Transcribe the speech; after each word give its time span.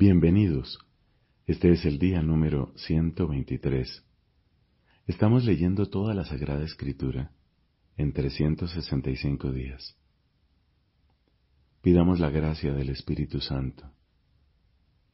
Bienvenidos. 0.00 0.78
Este 1.44 1.72
es 1.72 1.84
el 1.84 1.98
día 1.98 2.22
número 2.22 2.72
123. 2.76 4.04
Estamos 5.08 5.44
leyendo 5.44 5.86
toda 5.86 6.14
la 6.14 6.24
Sagrada 6.24 6.64
Escritura 6.64 7.32
en 7.96 8.12
365 8.12 9.50
días. 9.50 9.96
Pidamos 11.82 12.20
la 12.20 12.30
gracia 12.30 12.72
del 12.74 12.90
Espíritu 12.90 13.40
Santo. 13.40 13.90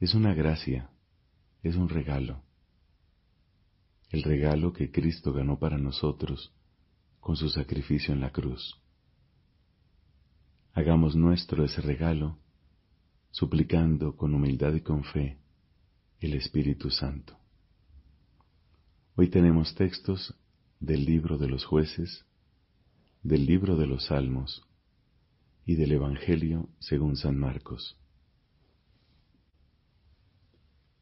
Es 0.00 0.14
una 0.14 0.34
gracia, 0.34 0.90
es 1.62 1.76
un 1.76 1.88
regalo. 1.88 2.42
El 4.10 4.22
regalo 4.22 4.74
que 4.74 4.90
Cristo 4.90 5.32
ganó 5.32 5.58
para 5.58 5.78
nosotros 5.78 6.52
con 7.20 7.36
su 7.36 7.48
sacrificio 7.48 8.12
en 8.12 8.20
la 8.20 8.32
cruz. 8.32 8.78
Hagamos 10.74 11.16
nuestro 11.16 11.64
ese 11.64 11.80
regalo 11.80 12.43
suplicando 13.34 14.16
con 14.16 14.32
humildad 14.32 14.74
y 14.74 14.80
con 14.80 15.02
fe 15.02 15.38
el 16.20 16.34
Espíritu 16.34 16.88
Santo. 16.88 17.36
Hoy 19.16 19.28
tenemos 19.28 19.74
textos 19.74 20.36
del 20.78 21.04
libro 21.04 21.36
de 21.36 21.48
los 21.48 21.64
jueces, 21.64 22.24
del 23.24 23.44
libro 23.44 23.76
de 23.76 23.88
los 23.88 24.06
salmos 24.06 24.62
y 25.66 25.74
del 25.74 25.90
Evangelio 25.90 26.68
según 26.78 27.16
San 27.16 27.36
Marcos. 27.36 27.98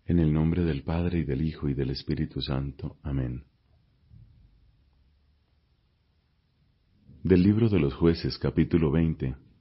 En 0.06 0.18
el 0.18 0.32
nombre 0.32 0.64
del 0.64 0.84
Padre 0.84 1.18
y 1.18 1.24
del 1.24 1.42
Hijo 1.42 1.68
y 1.68 1.74
del 1.74 1.90
Espíritu 1.90 2.40
Santo. 2.40 2.96
Amén. 3.02 3.44
Del 7.22 7.42
libro 7.42 7.68
de 7.68 7.78
los 7.78 7.92
jueces 7.92 8.38
capítulo 8.38 8.90
20 8.90 9.51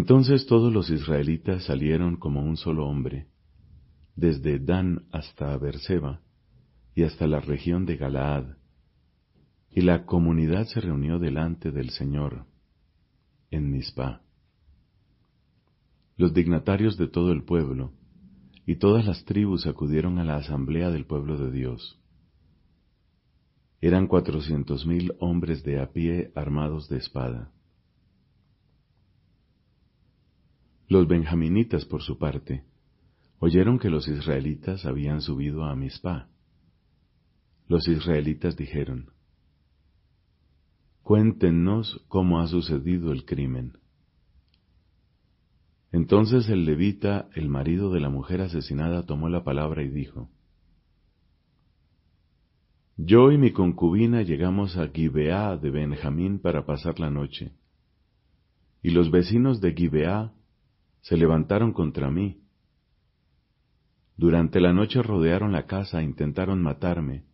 entonces 0.00 0.46
todos 0.46 0.72
los 0.72 0.88
israelitas 0.88 1.64
salieron 1.64 2.16
como 2.16 2.40
un 2.40 2.56
solo 2.56 2.86
hombre, 2.86 3.26
desde 4.16 4.58
Dan 4.58 5.04
hasta 5.12 5.54
Berseba 5.58 6.22
y 6.94 7.02
hasta 7.02 7.26
la 7.26 7.40
región 7.40 7.84
de 7.84 7.98
Galaad, 7.98 8.56
y 9.70 9.82
la 9.82 10.06
comunidad 10.06 10.64
se 10.68 10.80
reunió 10.80 11.18
delante 11.18 11.70
del 11.70 11.90
Señor 11.90 12.46
en 13.50 13.70
Mizpah. 13.70 14.22
Los 16.16 16.32
dignatarios 16.32 16.96
de 16.96 17.06
todo 17.06 17.30
el 17.30 17.44
pueblo 17.44 17.92
y 18.64 18.76
todas 18.76 19.04
las 19.04 19.26
tribus 19.26 19.66
acudieron 19.66 20.18
a 20.18 20.24
la 20.24 20.36
asamblea 20.36 20.90
del 20.90 21.04
pueblo 21.04 21.36
de 21.36 21.50
Dios. 21.50 22.00
Eran 23.82 24.06
cuatrocientos 24.06 24.86
mil 24.86 25.12
hombres 25.18 25.62
de 25.62 25.78
a 25.78 25.92
pie 25.92 26.32
armados 26.34 26.88
de 26.88 26.96
espada. 26.96 27.52
Los 30.90 31.06
benjaminitas, 31.06 31.84
por 31.84 32.02
su 32.02 32.18
parte, 32.18 32.64
oyeron 33.38 33.78
que 33.78 33.90
los 33.90 34.08
israelitas 34.08 34.84
habían 34.84 35.20
subido 35.20 35.62
a 35.62 35.76
Mizpah. 35.76 36.26
Los 37.68 37.86
israelitas 37.86 38.56
dijeron, 38.56 39.12
Cuéntenos 41.04 42.04
cómo 42.08 42.40
ha 42.40 42.48
sucedido 42.48 43.12
el 43.12 43.24
crimen. 43.24 43.78
Entonces 45.92 46.48
el 46.48 46.64
levita, 46.64 47.28
el 47.36 47.48
marido 47.48 47.92
de 47.92 48.00
la 48.00 48.08
mujer 48.08 48.40
asesinada, 48.40 49.06
tomó 49.06 49.28
la 49.28 49.44
palabra 49.44 49.84
y 49.84 49.90
dijo, 49.90 50.28
Yo 52.96 53.30
y 53.30 53.38
mi 53.38 53.52
concubina 53.52 54.22
llegamos 54.22 54.76
a 54.76 54.88
Gibeá 54.88 55.56
de 55.56 55.70
Benjamín 55.70 56.40
para 56.40 56.66
pasar 56.66 56.98
la 56.98 57.10
noche, 57.10 57.52
y 58.82 58.90
los 58.90 59.12
vecinos 59.12 59.60
de 59.60 59.72
Gibeá 59.72 60.34
se 61.02 61.16
levantaron 61.16 61.72
contra 61.72 62.10
mí. 62.10 62.40
Durante 64.16 64.60
la 64.60 64.72
noche 64.72 65.02
rodearon 65.02 65.52
la 65.52 65.66
casa, 65.66 66.02
intentaron 66.02 66.62
matarme 66.62 67.24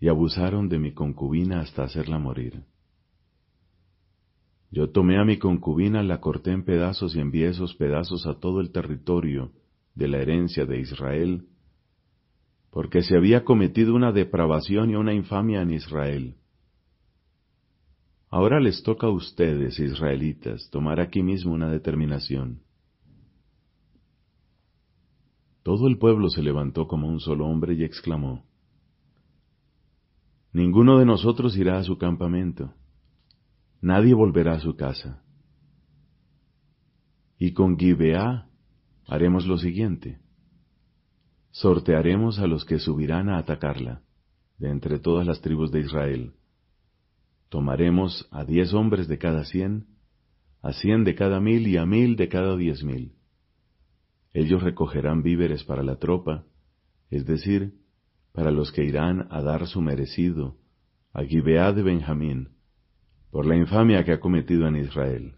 y 0.00 0.08
abusaron 0.08 0.68
de 0.68 0.78
mi 0.78 0.92
concubina 0.92 1.60
hasta 1.60 1.84
hacerla 1.84 2.18
morir. 2.18 2.64
Yo 4.70 4.90
tomé 4.90 5.18
a 5.18 5.24
mi 5.24 5.38
concubina, 5.38 6.02
la 6.02 6.20
corté 6.20 6.50
en 6.50 6.64
pedazos 6.64 7.14
y 7.14 7.20
envié 7.20 7.48
esos 7.48 7.74
pedazos 7.74 8.26
a 8.26 8.40
todo 8.40 8.60
el 8.60 8.72
territorio 8.72 9.52
de 9.94 10.08
la 10.08 10.18
herencia 10.18 10.66
de 10.66 10.80
Israel, 10.80 11.46
porque 12.70 13.02
se 13.02 13.16
había 13.16 13.44
cometido 13.44 13.94
una 13.94 14.10
depravación 14.10 14.90
y 14.90 14.96
una 14.96 15.14
infamia 15.14 15.62
en 15.62 15.70
Israel. 15.70 16.34
Ahora 18.30 18.58
les 18.58 18.82
toca 18.82 19.06
a 19.06 19.10
ustedes, 19.10 19.78
israelitas, 19.78 20.68
tomar 20.70 20.98
aquí 20.98 21.22
mismo 21.22 21.52
una 21.52 21.70
determinación. 21.70 22.62
Todo 25.64 25.88
el 25.88 25.96
pueblo 25.96 26.28
se 26.28 26.42
levantó 26.42 26.86
como 26.86 27.08
un 27.08 27.20
solo 27.20 27.46
hombre 27.46 27.72
y 27.72 27.84
exclamó, 27.84 28.44
Ninguno 30.52 30.98
de 30.98 31.06
nosotros 31.06 31.56
irá 31.56 31.78
a 31.78 31.82
su 31.82 31.96
campamento, 31.96 32.74
nadie 33.80 34.12
volverá 34.12 34.52
a 34.52 34.60
su 34.60 34.76
casa. 34.76 35.24
Y 37.38 37.54
con 37.54 37.78
Gibeá 37.78 38.46
haremos 39.06 39.46
lo 39.46 39.56
siguiente, 39.56 40.20
sortearemos 41.50 42.38
a 42.40 42.46
los 42.46 42.66
que 42.66 42.78
subirán 42.78 43.30
a 43.30 43.38
atacarla, 43.38 44.02
de 44.58 44.68
entre 44.68 44.98
todas 44.98 45.26
las 45.26 45.40
tribus 45.40 45.72
de 45.72 45.80
Israel. 45.80 46.34
Tomaremos 47.48 48.28
a 48.30 48.44
diez 48.44 48.74
hombres 48.74 49.08
de 49.08 49.16
cada 49.16 49.44
cien, 49.44 49.86
a 50.60 50.74
cien 50.74 51.04
de 51.04 51.14
cada 51.14 51.40
mil 51.40 51.66
y 51.66 51.78
a 51.78 51.86
mil 51.86 52.16
de 52.16 52.28
cada 52.28 52.54
diez 52.54 52.84
mil 52.84 53.14
ellos 54.34 54.62
recogerán 54.62 55.22
víveres 55.22 55.62
para 55.64 55.84
la 55.84 55.96
tropa, 55.96 56.44
es 57.08 57.24
decir, 57.24 57.74
para 58.32 58.50
los 58.50 58.72
que 58.72 58.84
irán 58.84 59.28
a 59.30 59.40
dar 59.42 59.66
su 59.68 59.80
merecido 59.80 60.56
a 61.12 61.22
Gibeá 61.22 61.72
de 61.72 61.84
Benjamín, 61.84 62.48
por 63.30 63.46
la 63.46 63.56
infamia 63.56 64.04
que 64.04 64.12
ha 64.12 64.18
cometido 64.18 64.66
en 64.66 64.76
Israel. 64.76 65.36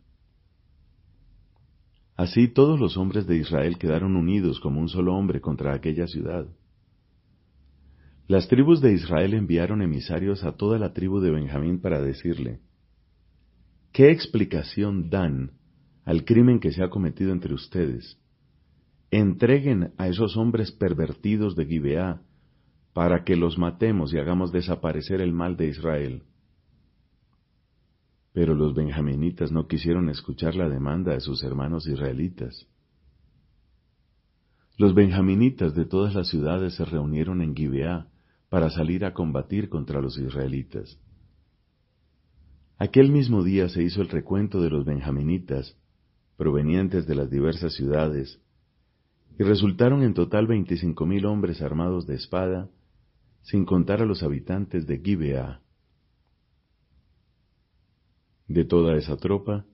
Así 2.17 2.49
todos 2.49 2.81
los 2.81 2.97
hombres 2.97 3.27
de 3.27 3.37
Israel 3.37 3.77
quedaron 3.77 4.17
unidos 4.17 4.59
como 4.61 4.81
un 4.81 4.89
solo 4.89 5.15
hombre 5.15 5.43
contra 5.43 5.75
aquella 5.75 6.07
ciudad. 6.07 6.47
Las 8.27 8.49
tribus 8.49 8.81
de 8.81 8.95
Israel 8.95 9.35
enviaron 9.35 9.83
emisarios 9.83 10.43
a 10.43 10.53
toda 10.53 10.79
la 10.79 10.95
tribu 10.95 11.21
de 11.21 11.31
Benjamín 11.31 11.83
para 11.83 12.01
decirle, 12.01 12.61
¿qué 13.93 14.11
explicación 14.11 15.11
dan 15.11 15.53
al 16.07 16.25
crimen 16.25 16.59
que 16.59 16.73
se 16.73 16.83
ha 16.83 16.89
cometido 16.89 17.33
entre 17.33 17.53
ustedes? 17.53 18.19
Entreguen 19.11 19.93
a 19.99 20.09
esos 20.09 20.37
hombres 20.37 20.73
pervertidos 20.73 21.57
de 21.57 21.67
Gibeá, 21.67 22.23
para 22.93 23.25
que 23.25 23.37
los 23.37 23.59
matemos 23.59 24.15
y 24.15 24.19
hagamos 24.19 24.53
desaparecer 24.53 25.21
el 25.21 25.33
mal 25.33 25.57
de 25.57 25.69
Israel. 25.69 26.23
Pero 28.33 28.55
los 28.55 28.75
benjaminitas 28.75 29.53
no 29.53 29.67
quisieron 29.67 30.09
escuchar 30.09 30.55
la 30.55 30.69
demanda 30.69 31.13
de 31.13 31.21
sus 31.21 31.43
hermanos 31.43 31.87
israelitas. 31.87 32.67
Los 34.79 34.95
benjaminitas 34.95 35.75
de 35.75 35.87
todas 35.87 36.15
las 36.15 36.29
ciudades 36.29 36.75
se 36.75 36.85
reunieron 36.85 37.43
en 37.43 37.55
Gibeá 37.55 38.09
para 38.49 38.71
salir 38.71 39.05
a 39.05 39.15
combatir 39.15 39.69
contra 39.69 40.01
los 40.01 40.19
israelitas. 40.19 40.99
Aquel 42.79 43.11
mismo 43.11 43.43
día 43.43 43.69
se 43.69 43.83
hizo 43.83 44.03
el 44.03 44.09
recuento 44.09 44.61
de 44.61 44.71
los 44.71 44.85
benjaminitas, 44.85 45.77
provenientes 46.37 47.07
de 47.07 47.15
las 47.15 47.31
diversas 47.31 47.75
ciudades, 47.75 48.41
y 49.39 49.43
resultaron 49.43 50.03
en 50.03 50.15
total 50.15 50.47
veinticinco 50.47 51.07
mil 51.07 51.27
hombres 51.27 51.61
armados 51.61 52.07
de 52.07 52.15
espada, 52.15 52.71
sin 53.43 53.65
contar 53.65 54.01
a 54.01 54.07
los 54.07 54.23
habitantes 54.23 54.87
de 54.87 54.99
Gibeá. 54.99 55.61
De 58.49 58.65
toda 58.65 58.97
esa 58.97 59.17
tropa, 59.17 59.65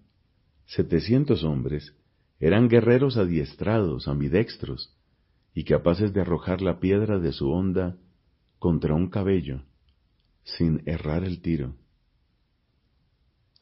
setecientos 0.67 1.45
hombres 1.45 1.95
eran 2.41 2.69
guerreros 2.69 3.17
adiestrados, 3.17 4.09
ambidextros, 4.09 4.97
y 5.55 5.65
capaces 5.65 6.13
de 6.13 6.23
arrojar 6.23 6.63
la 6.63 6.81
piedra 6.81 7.19
de 7.19 7.33
su 7.33 7.51
honda 7.51 7.97
contra 8.59 8.95
un 8.95 9.09
cabello, 9.09 9.63
sin 10.45 10.83
errar 10.87 11.25
el 11.25 11.41
tiro. 11.41 11.77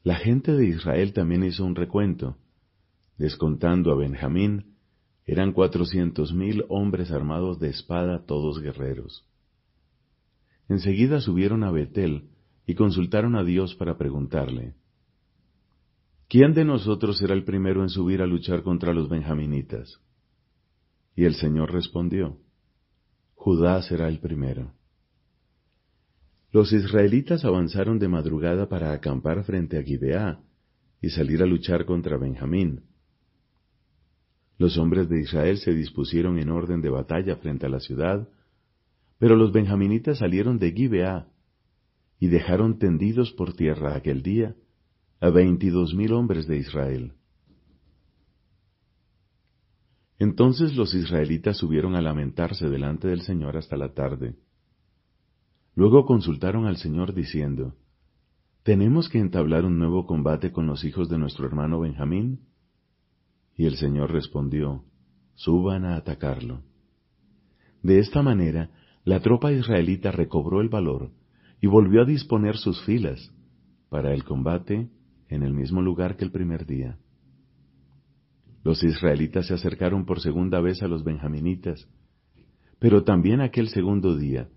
La 0.02 0.14
gente 0.14 0.52
de 0.52 0.66
Israel 0.66 1.12
también 1.12 1.42
hizo 1.42 1.64
un 1.64 1.74
recuento, 1.74 2.38
descontando 3.18 3.92
a 3.92 3.96
Benjamín, 3.96 4.76
eran 5.30 5.52
cuatrocientos 5.52 6.34
mil 6.34 6.64
hombres 6.68 7.12
armados 7.12 7.60
de 7.60 7.68
espada, 7.68 8.26
todos 8.26 8.60
guerreros. 8.60 9.24
Enseguida 10.68 11.20
subieron 11.20 11.62
a 11.62 11.70
Betel 11.70 12.30
y 12.66 12.74
consultaron 12.74 13.36
a 13.36 13.44
Dios 13.44 13.76
para 13.76 13.96
preguntarle, 13.96 14.74
¿quién 16.28 16.52
de 16.52 16.64
nosotros 16.64 17.18
será 17.18 17.34
el 17.34 17.44
primero 17.44 17.82
en 17.82 17.90
subir 17.90 18.22
a 18.22 18.26
luchar 18.26 18.64
contra 18.64 18.92
los 18.92 19.08
benjaminitas? 19.08 20.00
Y 21.14 21.26
el 21.26 21.36
Señor 21.36 21.72
respondió, 21.72 22.36
Judá 23.36 23.80
será 23.82 24.08
el 24.08 24.18
primero. 24.18 24.72
Los 26.50 26.72
israelitas 26.72 27.44
avanzaron 27.44 28.00
de 28.00 28.08
madrugada 28.08 28.68
para 28.68 28.90
acampar 28.90 29.44
frente 29.44 29.78
a 29.78 29.82
Gibeá 29.84 30.40
y 31.00 31.10
salir 31.10 31.40
a 31.40 31.46
luchar 31.46 31.84
contra 31.84 32.16
Benjamín 32.16 32.89
Los 34.60 34.76
hombres 34.76 35.08
de 35.08 35.18
Israel 35.18 35.56
se 35.56 35.72
dispusieron 35.72 36.38
en 36.38 36.50
orden 36.50 36.82
de 36.82 36.90
batalla 36.90 37.36
frente 37.36 37.64
a 37.64 37.70
la 37.70 37.80
ciudad, 37.80 38.28
pero 39.18 39.34
los 39.34 39.52
benjaminitas 39.52 40.18
salieron 40.18 40.58
de 40.58 40.70
Gibeá 40.72 41.28
y 42.18 42.28
dejaron 42.28 42.78
tendidos 42.78 43.32
por 43.32 43.54
tierra 43.54 43.96
aquel 43.96 44.22
día 44.22 44.54
a 45.18 45.30
veintidós 45.30 45.94
mil 45.94 46.12
hombres 46.12 46.46
de 46.46 46.58
Israel. 46.58 47.14
Entonces 50.18 50.76
los 50.76 50.92
israelitas 50.92 51.56
subieron 51.56 51.94
a 51.94 52.02
lamentarse 52.02 52.68
delante 52.68 53.08
del 53.08 53.22
Señor 53.22 53.56
hasta 53.56 53.78
la 53.78 53.94
tarde. 53.94 54.36
Luego 55.74 56.04
consultaron 56.04 56.66
al 56.66 56.76
Señor 56.76 57.14
diciendo, 57.14 57.76
¿Tenemos 58.62 59.08
que 59.08 59.20
entablar 59.20 59.64
un 59.64 59.78
nuevo 59.78 60.04
combate 60.04 60.52
con 60.52 60.66
los 60.66 60.84
hijos 60.84 61.08
de 61.08 61.16
nuestro 61.16 61.46
hermano 61.46 61.80
Benjamín? 61.80 62.49
Y 63.56 63.66
el 63.66 63.76
Señor 63.76 64.12
respondió, 64.12 64.84
Suban 65.34 65.84
a 65.84 65.96
atacarlo. 65.96 66.62
De 67.82 67.98
esta 67.98 68.22
manera, 68.22 68.70
la 69.04 69.20
tropa 69.20 69.52
israelita 69.52 70.10
recobró 70.10 70.60
el 70.60 70.68
valor 70.68 71.10
y 71.60 71.66
volvió 71.66 72.02
a 72.02 72.04
disponer 72.04 72.56
sus 72.56 72.82
filas 72.84 73.32
para 73.88 74.12
el 74.12 74.24
combate 74.24 74.90
en 75.28 75.42
el 75.42 75.54
mismo 75.54 75.80
lugar 75.80 76.16
que 76.16 76.24
el 76.24 76.30
primer 76.30 76.66
día. 76.66 76.98
Los 78.62 78.82
israelitas 78.84 79.46
se 79.46 79.54
acercaron 79.54 80.04
por 80.04 80.20
segunda 80.20 80.60
vez 80.60 80.82
a 80.82 80.88
los 80.88 81.02
benjaminitas, 81.02 81.88
pero 82.78 83.04
también 83.04 83.40
aquel 83.40 83.68
segundo 83.68 84.16
día, 84.16 84.48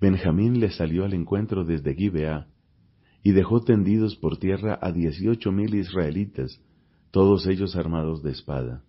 Benjamín 0.00 0.60
les 0.60 0.76
salió 0.76 1.04
al 1.04 1.12
encuentro 1.12 1.64
desde 1.64 1.94
Gibeá 1.94 2.46
y 3.22 3.32
dejó 3.32 3.60
tendidos 3.60 4.16
por 4.16 4.38
tierra 4.38 4.78
a 4.80 4.92
dieciocho 4.92 5.52
mil 5.52 5.74
israelitas, 5.74 6.58
todos 7.10 7.46
ellos 7.46 7.76
armados 7.76 8.22
de 8.22 8.30
espada. 8.30 8.84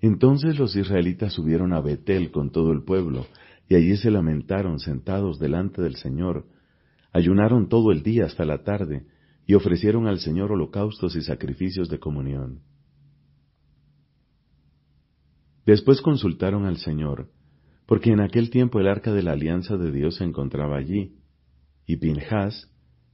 Entonces 0.00 0.58
los 0.58 0.76
israelitas 0.76 1.32
subieron 1.32 1.72
a 1.72 1.80
Betel 1.80 2.30
con 2.30 2.50
todo 2.50 2.72
el 2.72 2.84
pueblo, 2.84 3.26
y 3.68 3.74
allí 3.74 3.96
se 3.96 4.10
lamentaron 4.10 4.78
sentados 4.78 5.38
delante 5.38 5.82
del 5.82 5.96
Señor, 5.96 6.46
ayunaron 7.12 7.68
todo 7.68 7.90
el 7.92 8.02
día 8.02 8.26
hasta 8.26 8.44
la 8.44 8.62
tarde, 8.62 9.06
y 9.46 9.54
ofrecieron 9.54 10.06
al 10.06 10.18
Señor 10.18 10.52
holocaustos 10.52 11.16
y 11.16 11.22
sacrificios 11.22 11.88
de 11.88 11.98
comunión. 11.98 12.60
Después 15.64 16.00
consultaron 16.00 16.66
al 16.66 16.76
Señor, 16.76 17.30
porque 17.86 18.10
en 18.10 18.20
aquel 18.20 18.50
tiempo 18.50 18.80
el 18.80 18.88
arca 18.88 19.12
de 19.12 19.22
la 19.22 19.32
alianza 19.32 19.76
de 19.76 19.90
Dios 19.92 20.16
se 20.16 20.24
encontraba 20.24 20.76
allí, 20.76 21.16
y 21.86 21.96
Pinjas, 21.96 22.70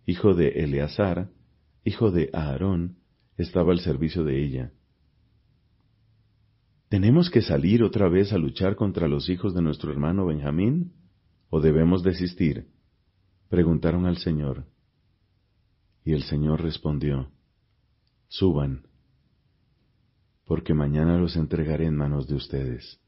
hijo 0.06 0.34
de 0.34 0.48
Eleazar, 0.48 1.30
hijo 1.84 2.10
de 2.10 2.30
Aarón, 2.32 2.96
estaba 3.36 3.72
al 3.72 3.80
servicio 3.80 4.24
de 4.24 4.44
ella. 4.44 4.72
¿Tenemos 6.88 7.30
que 7.30 7.42
salir 7.42 7.82
otra 7.82 8.08
vez 8.08 8.32
a 8.32 8.38
luchar 8.38 8.76
contra 8.76 9.08
los 9.08 9.28
hijos 9.28 9.54
de 9.54 9.62
nuestro 9.62 9.90
hermano 9.90 10.26
Benjamín? 10.26 10.92
¿O 11.48 11.60
debemos 11.60 12.02
desistir? 12.02 12.68
Preguntaron 13.48 14.06
al 14.06 14.18
Señor. 14.18 14.66
Y 16.04 16.12
el 16.12 16.22
Señor 16.24 16.62
respondió, 16.62 17.30
Suban 18.28 18.86
porque 20.52 20.74
mañana 20.74 21.16
los 21.16 21.36
entregaré 21.36 21.86
en 21.86 21.96
manos 21.96 22.26
de 22.28 22.34
ustedes. 22.34 23.00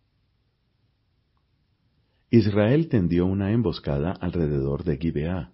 Israel 2.30 2.88
tendió 2.88 3.26
una 3.26 3.52
emboscada 3.52 4.12
alrededor 4.12 4.82
de 4.84 4.96
Gibeá. 4.96 5.52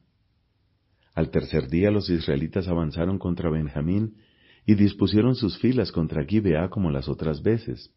Al 1.15 1.31
tercer 1.31 1.69
día 1.69 1.91
los 1.91 2.09
israelitas 2.09 2.69
avanzaron 2.69 3.19
contra 3.19 3.51
Benjamín 3.51 4.17
y 4.67 4.75
dispusieron 4.75 5.35
sus 5.35 5.59
filas 5.59 5.93
contra 5.93 6.25
Gibeá 6.25 6.69
como 6.69 6.91
las 6.91 7.09
otras 7.09 7.43
veces. 7.43 7.95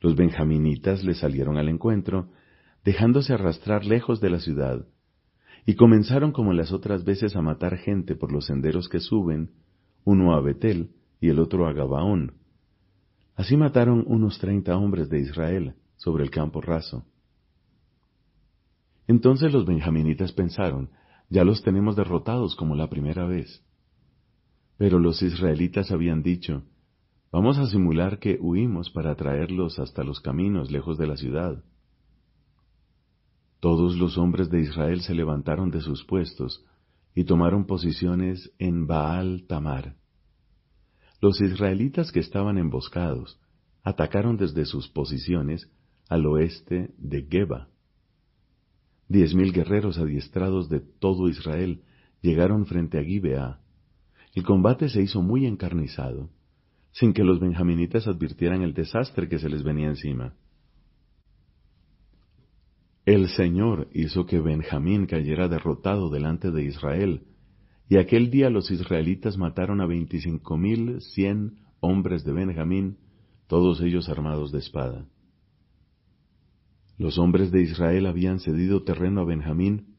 Los 0.00 0.16
benjaminitas 0.16 1.04
le 1.04 1.14
salieron 1.14 1.56
al 1.56 1.68
encuentro, 1.68 2.30
dejándose 2.84 3.32
arrastrar 3.32 3.84
lejos 3.84 4.20
de 4.20 4.30
la 4.30 4.40
ciudad, 4.40 4.86
y 5.64 5.74
comenzaron 5.74 6.32
como 6.32 6.52
las 6.52 6.72
otras 6.72 7.04
veces 7.04 7.34
a 7.36 7.42
matar 7.42 7.76
gente 7.76 8.14
por 8.14 8.32
los 8.32 8.46
senderos 8.46 8.88
que 8.88 9.00
suben, 9.00 9.50
uno 10.04 10.34
a 10.34 10.40
Betel 10.40 10.90
y 11.20 11.28
el 11.28 11.40
otro 11.40 11.66
a 11.66 11.72
Gabaón, 11.72 12.34
Así 13.36 13.56
mataron 13.56 14.02
unos 14.06 14.38
treinta 14.38 14.76
hombres 14.78 15.10
de 15.10 15.20
Israel 15.20 15.74
sobre 15.96 16.24
el 16.24 16.30
campo 16.30 16.62
raso. 16.62 17.04
Entonces 19.06 19.52
los 19.52 19.66
benjaminitas 19.66 20.32
pensaron, 20.32 20.90
ya 21.28 21.44
los 21.44 21.62
tenemos 21.62 21.96
derrotados 21.96 22.56
como 22.56 22.74
la 22.74 22.88
primera 22.88 23.26
vez. 23.26 23.62
Pero 24.78 24.98
los 24.98 25.22
israelitas 25.22 25.90
habían 25.90 26.22
dicho, 26.22 26.64
vamos 27.32 27.58
a 27.58 27.66
simular 27.66 28.18
que 28.18 28.38
huimos 28.40 28.90
para 28.90 29.14
traerlos 29.14 29.78
hasta 29.78 30.04
los 30.04 30.20
caminos 30.20 30.70
lejos 30.70 30.98
de 30.98 31.06
la 31.06 31.16
ciudad. 31.16 31.64
Todos 33.60 33.96
los 33.96 34.18
hombres 34.18 34.50
de 34.50 34.60
Israel 34.60 35.00
se 35.00 35.14
levantaron 35.14 35.70
de 35.70 35.80
sus 35.80 36.04
puestos 36.04 36.64
y 37.14 37.24
tomaron 37.24 37.66
posiciones 37.66 38.52
en 38.58 38.86
Baal 38.86 39.46
Tamar. 39.48 39.96
Los 41.20 41.40
israelitas 41.40 42.12
que 42.12 42.20
estaban 42.20 42.58
emboscados 42.58 43.40
atacaron 43.82 44.36
desde 44.36 44.66
sus 44.66 44.88
posiciones 44.88 45.70
al 46.08 46.26
oeste 46.26 46.94
de 46.98 47.26
Geba. 47.28 47.68
Diez 49.08 49.34
mil 49.34 49.52
guerreros 49.52 49.98
adiestrados 49.98 50.68
de 50.68 50.80
todo 50.80 51.28
Israel 51.28 51.82
llegaron 52.20 52.66
frente 52.66 52.98
a 52.98 53.04
Gibeá. 53.04 53.60
El 54.36 54.42
combate 54.44 54.90
se 54.90 55.00
hizo 55.00 55.22
muy 55.22 55.46
encarnizado, 55.46 56.28
sin 56.92 57.14
que 57.14 57.24
los 57.24 57.40
benjaminitas 57.40 58.06
advirtieran 58.06 58.60
el 58.60 58.74
desastre 58.74 59.30
que 59.30 59.38
se 59.38 59.48
les 59.48 59.64
venía 59.64 59.88
encima. 59.88 60.34
El 63.06 63.28
Señor 63.28 63.88
hizo 63.94 64.26
que 64.26 64.38
Benjamín 64.38 65.06
cayera 65.06 65.48
derrotado 65.48 66.10
delante 66.10 66.50
de 66.50 66.64
Israel, 66.64 67.22
y 67.88 67.96
aquel 67.96 68.30
día 68.30 68.50
los 68.50 68.70
israelitas 68.70 69.38
mataron 69.38 69.80
a 69.80 69.86
veinticinco 69.86 70.58
mil 70.58 71.00
cien 71.00 71.56
hombres 71.80 72.22
de 72.22 72.34
Benjamín, 72.34 72.98
todos 73.46 73.80
ellos 73.80 74.10
armados 74.10 74.52
de 74.52 74.58
espada. 74.58 75.06
Los 76.98 77.16
hombres 77.16 77.50
de 77.52 77.62
Israel 77.62 78.04
habían 78.04 78.40
cedido 78.40 78.82
terreno 78.82 79.22
a 79.22 79.24
Benjamín 79.24 79.95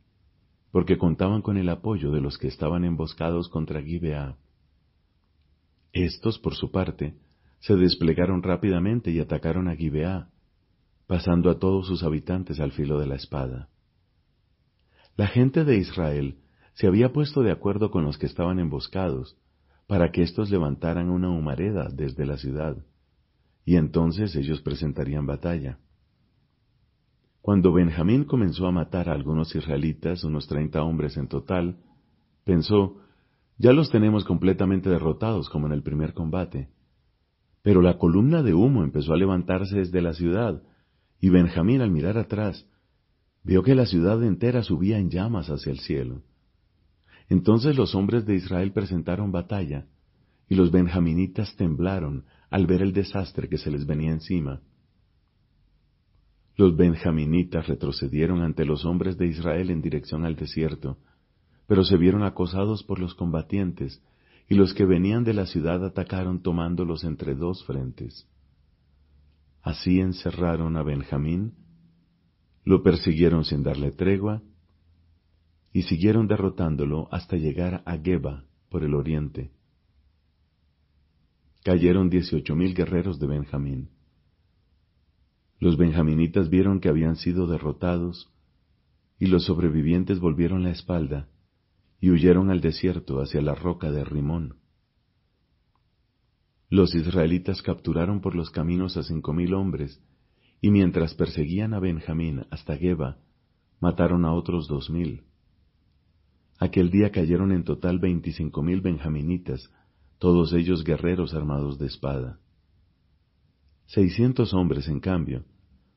porque 0.71 0.97
contaban 0.97 1.41
con 1.41 1.57
el 1.57 1.69
apoyo 1.69 2.11
de 2.11 2.21
los 2.21 2.37
que 2.37 2.47
estaban 2.47 2.83
emboscados 2.83 3.49
contra 3.49 3.81
Gibeá. 3.81 4.37
Estos, 5.93 6.39
por 6.39 6.55
su 6.55 6.71
parte, 6.71 7.15
se 7.59 7.75
desplegaron 7.75 8.43
rápidamente 8.43 9.11
y 9.11 9.19
atacaron 9.19 9.67
a 9.67 9.75
Gibeá, 9.75 10.29
pasando 11.07 11.49
a 11.49 11.57
todos 11.57 11.87
sus 11.87 12.03
habitantes 12.03 12.59
al 12.59 12.71
filo 12.71 12.99
de 12.99 13.07
la 13.07 13.15
espada. 13.15 13.69
La 15.15 15.27
gente 15.27 15.63
de 15.63 15.77
Israel 15.77 16.37
se 16.73 16.85
había 16.85 17.11
puesto 17.11 17.41
de 17.41 17.51
acuerdo 17.51 17.89
con 17.89 18.03
los 18.03 18.17
que 18.17 18.27
estaban 18.27 18.59
emboscados, 18.59 19.35
para 19.87 20.11
que 20.11 20.21
éstos 20.21 20.51
levantaran 20.51 21.09
una 21.09 21.29
humareda 21.29 21.87
desde 21.91 22.25
la 22.25 22.37
ciudad, 22.37 22.77
y 23.65 23.77
entonces 23.77 24.35
ellos 24.35 24.61
presentarían 24.61 25.25
batalla. 25.25 25.79
Cuando 27.47 27.71
Benjamín 27.71 28.25
comenzó 28.25 28.67
a 28.67 28.73
matar 28.73 29.07
a 29.07 29.13
algunos 29.13 29.55
israelitas, 29.55 30.25
unos 30.25 30.49
treinta 30.49 30.83
hombres 30.83 31.15
en 31.15 31.29
total, 31.29 31.77
pensó, 32.43 32.97
ya 33.57 33.71
los 33.71 33.89
tenemos 33.89 34.25
completamente 34.25 34.89
derrotados 34.89 35.49
como 35.49 35.65
en 35.65 35.71
el 35.71 35.81
primer 35.81 36.13
combate. 36.13 36.67
Pero 37.61 37.81
la 37.81 37.97
columna 37.97 38.43
de 38.43 38.53
humo 38.53 38.83
empezó 38.83 39.13
a 39.13 39.17
levantarse 39.17 39.77
desde 39.77 40.01
la 40.01 40.13
ciudad, 40.13 40.61
y 41.21 41.29
Benjamín 41.29 41.79
al 41.79 41.89
mirar 41.89 42.17
atrás, 42.17 42.67
vio 43.45 43.63
que 43.63 43.75
la 43.75 43.85
ciudad 43.85 44.21
entera 44.25 44.61
subía 44.61 44.99
en 44.99 45.09
llamas 45.09 45.49
hacia 45.49 45.71
el 45.71 45.79
cielo. 45.79 46.23
Entonces 47.29 47.77
los 47.77 47.95
hombres 47.95 48.25
de 48.25 48.35
Israel 48.35 48.73
presentaron 48.73 49.31
batalla, 49.31 49.85
y 50.49 50.55
los 50.55 50.69
benjaminitas 50.69 51.55
temblaron 51.55 52.25
al 52.49 52.67
ver 52.67 52.81
el 52.81 52.91
desastre 52.91 53.47
que 53.47 53.57
se 53.57 53.71
les 53.71 53.85
venía 53.85 54.11
encima. 54.11 54.59
Los 56.57 56.75
benjaminitas 56.75 57.67
retrocedieron 57.67 58.41
ante 58.41 58.65
los 58.65 58.83
hombres 58.83 59.15
de 59.17 59.27
Israel 59.27 59.69
en 59.69 59.83
dirección 59.83 60.25
al 60.25 60.35
desierto, 60.35 60.97
pero 61.67 61.83
se 61.83 61.97
vieron 61.97 62.23
acosados 62.23 62.83
por 62.83 62.97
los 62.97 63.13
combatientes, 63.13 64.01
y 64.49 64.55
los 64.55 64.73
que 64.73 64.85
venían 64.85 65.23
de 65.23 65.35
la 65.35 65.45
ciudad 65.45 65.85
atacaron 65.85 66.41
tomándolos 66.41 67.03
entre 67.03 67.35
dos 67.35 67.63
frentes. 67.65 68.27
Así 69.61 69.99
encerraron 69.99 70.77
a 70.77 70.83
Benjamín, 70.83 71.53
lo 72.63 72.81
persiguieron 72.81 73.45
sin 73.45 73.61
darle 73.61 73.91
tregua, 73.91 74.41
y 75.71 75.83
siguieron 75.83 76.27
derrotándolo 76.27 77.07
hasta 77.11 77.37
llegar 77.37 77.83
a 77.85 77.97
Geba 77.99 78.45
por 78.69 78.83
el 78.83 78.95
oriente. 78.95 79.51
Cayeron 81.63 82.09
dieciocho 82.09 82.55
mil 82.55 82.73
guerreros 82.73 83.19
de 83.19 83.27
Benjamín. 83.27 83.89
Los 85.59 85.77
benjaminitas 85.77 86.49
vieron 86.49 86.79
que 86.79 86.89
habían 86.89 87.15
sido 87.15 87.47
derrotados, 87.47 88.31
y 89.19 89.25
los 89.27 89.45
sobrevivientes 89.45 90.19
volvieron 90.19 90.63
la 90.63 90.71
espalda 90.71 91.27
y 91.99 92.11
huyeron 92.11 92.51
al 92.51 92.61
desierto 92.61 93.21
hacia 93.21 93.41
la 93.41 93.55
roca 93.55 93.91
de 93.91 94.03
Rimón. 94.03 94.57
Los 96.69 96.93
israelitas 96.93 97.61
capturaron 97.61 98.21
por 98.21 98.35
los 98.35 98.51
caminos 98.51 98.97
a 98.97 99.03
cinco 99.03 99.33
mil 99.33 99.53
hombres, 99.53 99.99
y 100.61 100.69
mientras 100.69 101.15
perseguían 101.15 101.73
a 101.73 101.79
Benjamín 101.79 102.45
hasta 102.51 102.77
Geba, 102.77 103.17
mataron 103.79 104.25
a 104.25 104.33
otros 104.33 104.67
dos 104.67 104.89
mil. 104.89 105.23
Aquel 106.59 106.89
día 106.89 107.11
cayeron 107.11 107.51
en 107.51 107.63
total 107.63 107.99
veinticinco 107.99 108.61
mil 108.61 108.81
benjaminitas, 108.81 109.71
todos 110.19 110.53
ellos 110.53 110.83
guerreros 110.83 111.33
armados 111.33 111.77
de 111.79 111.87
espada. 111.87 112.39
Seiscientos 113.87 114.53
hombres, 114.53 114.89
en 114.89 114.99
cambio, 114.99 115.45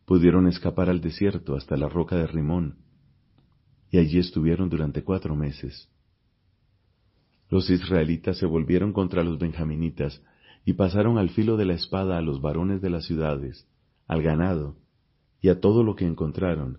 pudieron 0.04 0.46
escapar 0.46 0.88
al 0.88 1.00
desierto 1.00 1.56
hasta 1.56 1.76
la 1.76 1.88
roca 1.88 2.14
de 2.14 2.28
Rimón, 2.28 2.78
y 3.90 3.98
allí 3.98 4.18
estuvieron 4.18 4.70
durante 4.70 5.02
cuatro 5.02 5.34
meses. 5.34 5.88
Los 7.48 7.68
israelitas 7.68 8.38
se 8.38 8.46
volvieron 8.46 8.92
contra 8.92 9.24
los 9.24 9.40
benjaminitas 9.40 10.22
y 10.64 10.74
pasaron 10.74 11.18
al 11.18 11.30
filo 11.30 11.56
de 11.56 11.64
la 11.64 11.74
espada 11.74 12.16
a 12.16 12.20
los 12.20 12.40
varones 12.40 12.80
de 12.80 12.90
las 12.90 13.06
ciudades, 13.06 13.66
al 14.06 14.22
ganado 14.22 14.76
y 15.40 15.48
a 15.48 15.60
todo 15.60 15.82
lo 15.82 15.96
que 15.96 16.06
encontraron, 16.06 16.78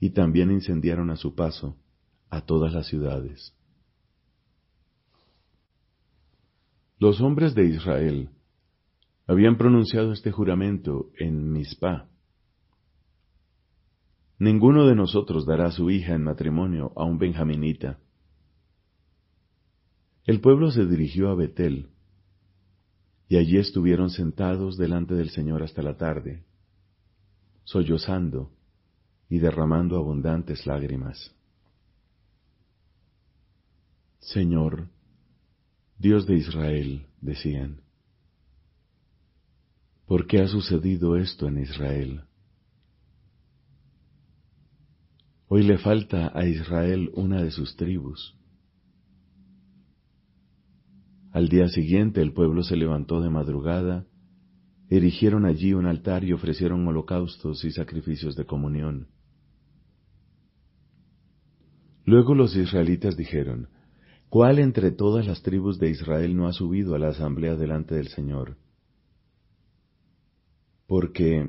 y 0.00 0.10
también 0.10 0.50
incendiaron 0.50 1.10
a 1.10 1.16
su 1.16 1.34
paso 1.34 1.76
a 2.30 2.40
todas 2.40 2.72
las 2.72 2.86
ciudades. 2.86 3.54
Los 6.98 7.20
hombres 7.20 7.54
de 7.54 7.66
Israel 7.66 8.30
habían 9.32 9.56
pronunciado 9.56 10.12
este 10.12 10.30
juramento 10.30 11.10
en 11.18 11.52
Mizpah. 11.52 12.06
Ninguno 14.38 14.86
de 14.86 14.94
nosotros 14.94 15.46
dará 15.46 15.70
su 15.70 15.90
hija 15.90 16.14
en 16.14 16.22
matrimonio 16.22 16.92
a 16.96 17.04
un 17.04 17.16
benjaminita. 17.16 17.98
El 20.24 20.40
pueblo 20.40 20.70
se 20.70 20.84
dirigió 20.84 21.30
a 21.30 21.34
Betel, 21.34 21.88
y 23.28 23.38
allí 23.38 23.56
estuvieron 23.56 24.10
sentados 24.10 24.76
delante 24.76 25.14
del 25.14 25.30
Señor 25.30 25.62
hasta 25.62 25.80
la 25.80 25.96
tarde, 25.96 26.44
sollozando 27.64 28.52
y 29.30 29.38
derramando 29.38 29.96
abundantes 29.96 30.66
lágrimas. 30.66 31.34
Señor, 34.18 34.88
Dios 35.98 36.26
de 36.26 36.34
Israel, 36.34 37.06
decían, 37.22 37.80
¿por 40.12 40.26
qué 40.26 40.42
ha 40.42 40.46
sucedido 40.46 41.16
esto 41.16 41.48
en 41.48 41.56
Israel? 41.56 42.24
Hoy 45.48 45.62
le 45.62 45.78
falta 45.78 46.30
a 46.38 46.44
Israel 46.44 47.10
una 47.14 47.42
de 47.42 47.50
sus 47.50 47.76
tribus. 47.76 48.36
Al 51.30 51.48
día 51.48 51.66
siguiente 51.68 52.20
el 52.20 52.34
pueblo 52.34 52.62
se 52.62 52.76
levantó 52.76 53.22
de 53.22 53.30
madrugada, 53.30 54.04
erigieron 54.90 55.46
allí 55.46 55.72
un 55.72 55.86
altar 55.86 56.24
y 56.24 56.34
ofrecieron 56.34 56.86
holocaustos 56.86 57.64
y 57.64 57.70
sacrificios 57.70 58.36
de 58.36 58.44
comunión. 58.44 59.08
Luego 62.04 62.34
los 62.34 62.54
israelitas 62.54 63.16
dijeron, 63.16 63.70
¿Cuál 64.28 64.58
entre 64.58 64.90
todas 64.90 65.26
las 65.26 65.40
tribus 65.40 65.78
de 65.78 65.88
Israel 65.88 66.36
no 66.36 66.48
ha 66.48 66.52
subido 66.52 66.94
a 66.94 66.98
la 66.98 67.08
asamblea 67.08 67.56
delante 67.56 67.94
del 67.94 68.08
Señor? 68.08 68.58
Porque 70.92 71.48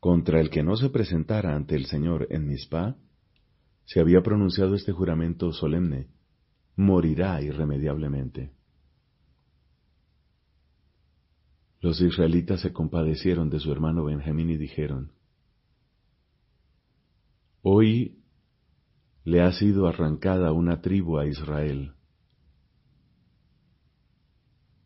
contra 0.00 0.40
el 0.40 0.48
que 0.48 0.62
no 0.62 0.74
se 0.74 0.88
presentara 0.88 1.54
ante 1.54 1.76
el 1.76 1.84
Señor 1.84 2.28
en 2.30 2.46
Mizpah, 2.46 2.96
se 3.84 4.00
había 4.00 4.22
pronunciado 4.22 4.74
este 4.74 4.90
juramento 4.90 5.52
solemne, 5.52 6.08
morirá 6.74 7.42
irremediablemente. 7.42 8.54
Los 11.82 12.00
israelitas 12.00 12.62
se 12.62 12.72
compadecieron 12.72 13.50
de 13.50 13.60
su 13.60 13.70
hermano 13.70 14.06
Benjamín 14.06 14.48
y 14.48 14.56
dijeron, 14.56 15.12
Hoy 17.60 18.22
le 19.24 19.42
ha 19.42 19.52
sido 19.52 19.86
arrancada 19.88 20.52
una 20.52 20.80
tribu 20.80 21.18
a 21.18 21.26
Israel. 21.26 21.93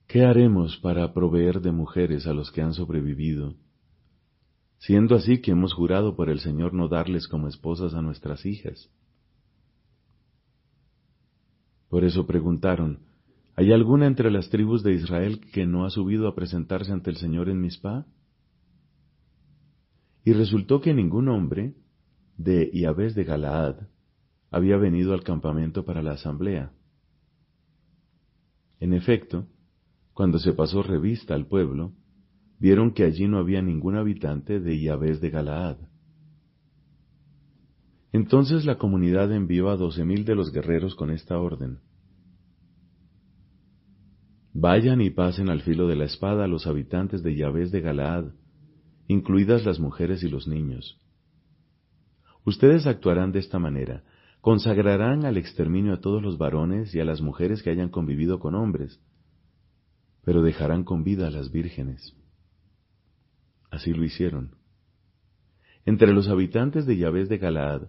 ¿Qué 0.08 0.24
haremos 0.24 0.78
para 0.78 1.12
proveer 1.12 1.60
de 1.60 1.70
mujeres 1.70 2.26
a 2.26 2.32
los 2.32 2.50
que 2.50 2.62
han 2.62 2.72
sobrevivido? 2.72 3.56
Siendo 4.78 5.14
así 5.14 5.42
que 5.42 5.50
hemos 5.50 5.74
jurado 5.74 6.16
por 6.16 6.30
el 6.30 6.40
Señor 6.40 6.72
no 6.72 6.88
darles 6.88 7.28
como 7.28 7.46
esposas 7.46 7.92
a 7.92 8.00
nuestras 8.00 8.46
hijas. 8.46 8.90
Por 11.90 12.04
eso 12.04 12.26
preguntaron, 12.26 13.00
¿Hay 13.54 13.70
alguna 13.72 14.06
entre 14.06 14.30
las 14.30 14.48
tribus 14.48 14.82
de 14.82 14.94
Israel 14.94 15.40
que 15.52 15.66
no 15.66 15.84
ha 15.84 15.90
subido 15.90 16.26
a 16.26 16.34
presentarse 16.34 16.90
ante 16.92 17.10
el 17.10 17.16
Señor 17.16 17.50
en 17.50 17.60
Mizpah? 17.60 18.06
Y 20.24 20.32
resultó 20.32 20.80
que 20.80 20.94
ningún 20.94 21.28
hombre 21.28 21.74
de 22.38 22.70
Yahvé 22.72 23.12
de 23.12 23.24
Galaad 23.24 23.88
había 24.50 24.78
venido 24.78 25.12
al 25.12 25.22
campamento 25.22 25.84
para 25.84 26.02
la 26.02 26.12
asamblea. 26.12 26.72
En 28.80 28.94
efecto, 28.94 29.48
cuando 30.18 30.40
se 30.40 30.52
pasó 30.52 30.82
revista 30.82 31.36
al 31.36 31.46
pueblo, 31.46 31.92
vieron 32.58 32.90
que 32.90 33.04
allí 33.04 33.28
no 33.28 33.38
había 33.38 33.62
ningún 33.62 33.94
habitante 33.94 34.58
de 34.58 34.80
Yahvé 34.80 35.16
de 35.16 35.30
Galaad. 35.30 35.76
Entonces 38.12 38.64
la 38.64 38.78
comunidad 38.78 39.32
envió 39.32 39.70
a 39.70 39.76
doce 39.76 40.04
mil 40.04 40.24
de 40.24 40.34
los 40.34 40.50
guerreros 40.50 40.96
con 40.96 41.12
esta 41.12 41.38
orden. 41.38 41.78
Vayan 44.52 45.00
y 45.02 45.10
pasen 45.10 45.50
al 45.50 45.60
filo 45.60 45.86
de 45.86 45.94
la 45.94 46.06
espada 46.06 46.46
a 46.46 46.48
los 46.48 46.66
habitantes 46.66 47.22
de 47.22 47.36
Yahvé 47.36 47.66
de 47.68 47.80
Galaad, 47.80 48.32
incluidas 49.06 49.64
las 49.64 49.78
mujeres 49.78 50.24
y 50.24 50.28
los 50.28 50.48
niños. 50.48 51.00
Ustedes 52.44 52.88
actuarán 52.88 53.30
de 53.30 53.38
esta 53.38 53.60
manera, 53.60 54.02
consagrarán 54.40 55.24
al 55.24 55.36
exterminio 55.36 55.92
a 55.92 56.00
todos 56.00 56.20
los 56.20 56.38
varones 56.38 56.92
y 56.92 56.98
a 56.98 57.04
las 57.04 57.20
mujeres 57.20 57.62
que 57.62 57.70
hayan 57.70 57.90
convivido 57.90 58.40
con 58.40 58.56
hombres, 58.56 59.00
pero 60.24 60.42
dejarán 60.42 60.84
con 60.84 61.04
vida 61.04 61.28
a 61.28 61.30
las 61.30 61.50
vírgenes. 61.50 62.14
Así 63.70 63.92
lo 63.92 64.04
hicieron. 64.04 64.56
Entre 65.84 66.12
los 66.12 66.28
habitantes 66.28 66.86
de 66.86 66.96
Yahvé 66.96 67.26
de 67.26 67.38
Galaad 67.38 67.88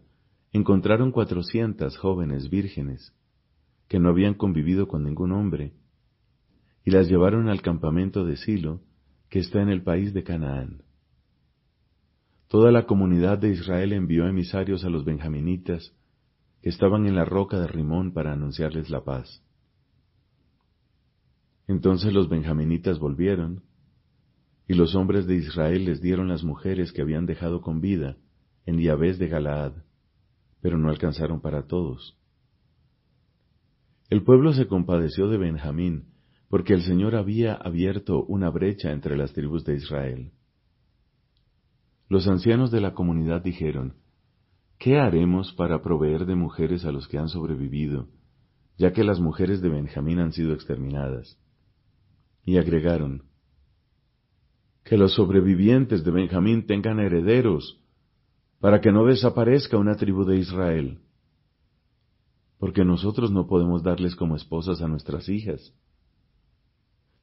encontraron 0.51 1.11
cuatrocientas 1.11 1.97
jóvenes 1.97 2.49
vírgenes 2.49 3.13
que 3.87 3.99
no 3.99 4.09
habían 4.09 4.35
convivido 4.35 4.87
con 4.87 5.03
ningún 5.03 5.31
hombre, 5.31 5.73
y 6.85 6.91
las 6.91 7.09
llevaron 7.09 7.49
al 7.49 7.61
campamento 7.61 8.23
de 8.23 8.37
Silo, 8.37 8.81
que 9.29 9.39
está 9.39 9.61
en 9.61 9.69
el 9.69 9.83
país 9.83 10.13
de 10.13 10.23
Canaán. 10.23 10.83
Toda 12.47 12.71
la 12.71 12.85
comunidad 12.85 13.37
de 13.37 13.49
Israel 13.49 13.93
envió 13.93 14.27
emisarios 14.27 14.83
a 14.85 14.89
los 14.89 15.05
benjaminitas, 15.05 15.93
que 16.61 16.69
estaban 16.69 17.05
en 17.05 17.15
la 17.15 17.25
roca 17.25 17.59
de 17.59 17.67
Rimón 17.67 18.13
para 18.13 18.33
anunciarles 18.33 18.89
la 18.89 19.03
paz. 19.03 19.43
Entonces 21.69 22.11
los 22.13 22.27
benjaminitas 22.29 22.97
volvieron, 22.97 23.61
y 24.67 24.73
los 24.73 24.95
hombres 24.95 25.27
de 25.27 25.35
Israel 25.35 25.85
les 25.85 26.01
dieron 26.01 26.27
las 26.27 26.43
mujeres 26.43 26.91
que 26.91 27.03
habían 27.03 27.27
dejado 27.27 27.61
con 27.61 27.79
vida 27.79 28.17
en 28.65 28.79
Yahvé 28.79 29.13
de 29.13 29.27
Galaad, 29.27 29.73
pero 30.61 30.79
no 30.79 30.89
alcanzaron 30.89 31.41
para 31.41 31.67
todos. 31.67 32.17
El 34.09 34.23
pueblo 34.23 34.51
se 34.53 34.65
compadeció 34.65 35.27
de 35.27 35.37
Benjamín 35.37 36.05
porque 36.49 36.73
el 36.73 36.81
Señor 36.81 37.15
había 37.15 37.53
abierto 37.53 38.23
una 38.23 38.49
brecha 38.49 38.91
entre 38.91 39.15
las 39.15 39.33
tribus 39.33 39.63
de 39.63 39.75
Israel. 39.75 40.31
Los 42.07 42.27
ancianos 42.27 42.71
de 42.71 42.81
la 42.81 42.95
comunidad 42.95 43.43
dijeron, 43.43 43.93
¿Qué 44.79 44.97
haremos 44.97 45.53
para 45.53 45.83
proveer 45.83 46.25
de 46.25 46.33
mujeres 46.33 46.83
a 46.85 46.91
los 46.91 47.07
que 47.07 47.19
han 47.19 47.29
sobrevivido, 47.29 48.07
ya 48.79 48.91
que 48.91 49.03
las 49.03 49.19
mujeres 49.19 49.61
de 49.61 49.69
Benjamín 49.69 50.17
han 50.17 50.31
sido 50.33 50.53
exterminadas? 50.53 51.39
Y 52.45 52.57
agregaron, 52.57 53.23
Que 54.83 54.97
los 54.97 55.13
sobrevivientes 55.13 56.03
de 56.03 56.11
Benjamín 56.11 56.65
tengan 56.65 56.99
herederos, 56.99 57.79
para 58.59 58.81
que 58.81 58.91
no 58.91 59.05
desaparezca 59.05 59.77
una 59.77 59.95
tribu 59.95 60.25
de 60.25 60.37
Israel, 60.37 60.99
porque 62.57 62.83
nosotros 62.83 63.31
no 63.31 63.47
podemos 63.47 63.83
darles 63.83 64.15
como 64.15 64.35
esposas 64.35 64.81
a 64.81 64.87
nuestras 64.87 65.29
hijas. 65.29 65.73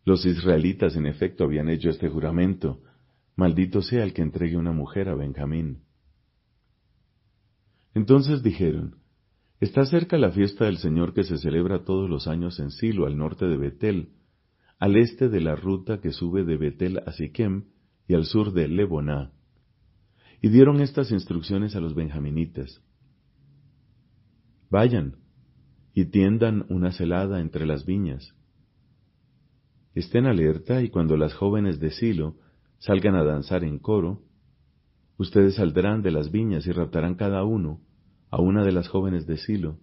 Los 0.05 0.25
israelitas 0.25 0.97
en 0.97 1.07
efecto 1.07 1.45
habían 1.45 1.69
hecho 1.69 1.91
este 1.91 2.09
juramento, 2.09 2.81
maldito 3.35 3.83
sea 3.83 4.05
el 4.05 4.15
que 4.15 4.23
entregue 4.23 4.57
una 4.57 4.73
mujer 4.73 5.09
a 5.09 5.15
Benjamín. 5.15 5.83
Entonces 7.95 8.43
dijeron, 8.43 8.97
Está 9.59 9.87
cerca 9.87 10.19
la 10.19 10.31
fiesta 10.31 10.67
del 10.67 10.77
Señor 10.77 11.15
que 11.15 11.25
se 11.25 11.39
celebra 11.39 11.85
todos 11.85 12.11
los 12.11 12.27
años 12.27 12.61
en 12.61 12.71
Silo, 12.71 13.07
al 13.07 13.17
norte 13.17 13.47
de 13.47 13.57
Betel, 13.57 14.11
al 14.79 14.97
este 14.97 15.29
de 15.29 15.41
la 15.41 15.57
ruta 15.57 16.01
que 16.01 16.13
sube 16.13 16.45
de 16.45 16.57
Betel 16.57 17.03
a 17.07 17.13
Siquem 17.13 17.65
y 18.07 18.15
al 18.15 18.25
sur 18.25 18.53
de 18.53 18.69
Leboná. 18.69 19.33
Y 20.43 20.49
dieron 20.49 20.81
estas 20.81 21.11
instrucciones 21.11 21.77
a 21.77 21.81
los 21.81 21.95
benjaminitas. 21.95 22.83
Vayan 24.71 25.17
y 25.95 26.07
tiendan 26.07 26.67
una 26.69 26.93
celada 26.93 27.41
entre 27.41 27.67
las 27.67 27.87
viñas 27.87 28.37
Estén 29.97 30.27
alerta 30.27 30.83
y 30.83 30.91
cuando 30.91 31.17
las 31.17 31.33
jóvenes 31.33 31.81
de 31.81 31.91
Silo 31.91 32.37
salgan 32.77 33.15
a 33.15 33.25
danzar 33.25 33.65
en 33.65 33.79
coro, 33.79 34.21
ustedes 35.17 35.55
saldrán 35.55 36.03
de 36.03 36.11
las 36.11 36.31
viñas 36.31 36.67
y 36.67 36.73
raptarán 36.73 37.15
cada 37.15 37.45
uno 37.45 37.81
a 38.31 38.39
una 38.39 38.63
de 38.63 38.73
las 38.73 38.89
jóvenes 38.89 39.27
de 39.27 39.39
Silo. 39.39 39.79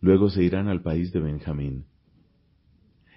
Luego 0.00 0.28
se 0.28 0.42
irán 0.42 0.66
al 0.66 0.82
país 0.82 1.12
de 1.12 1.20
Benjamín. 1.20 1.84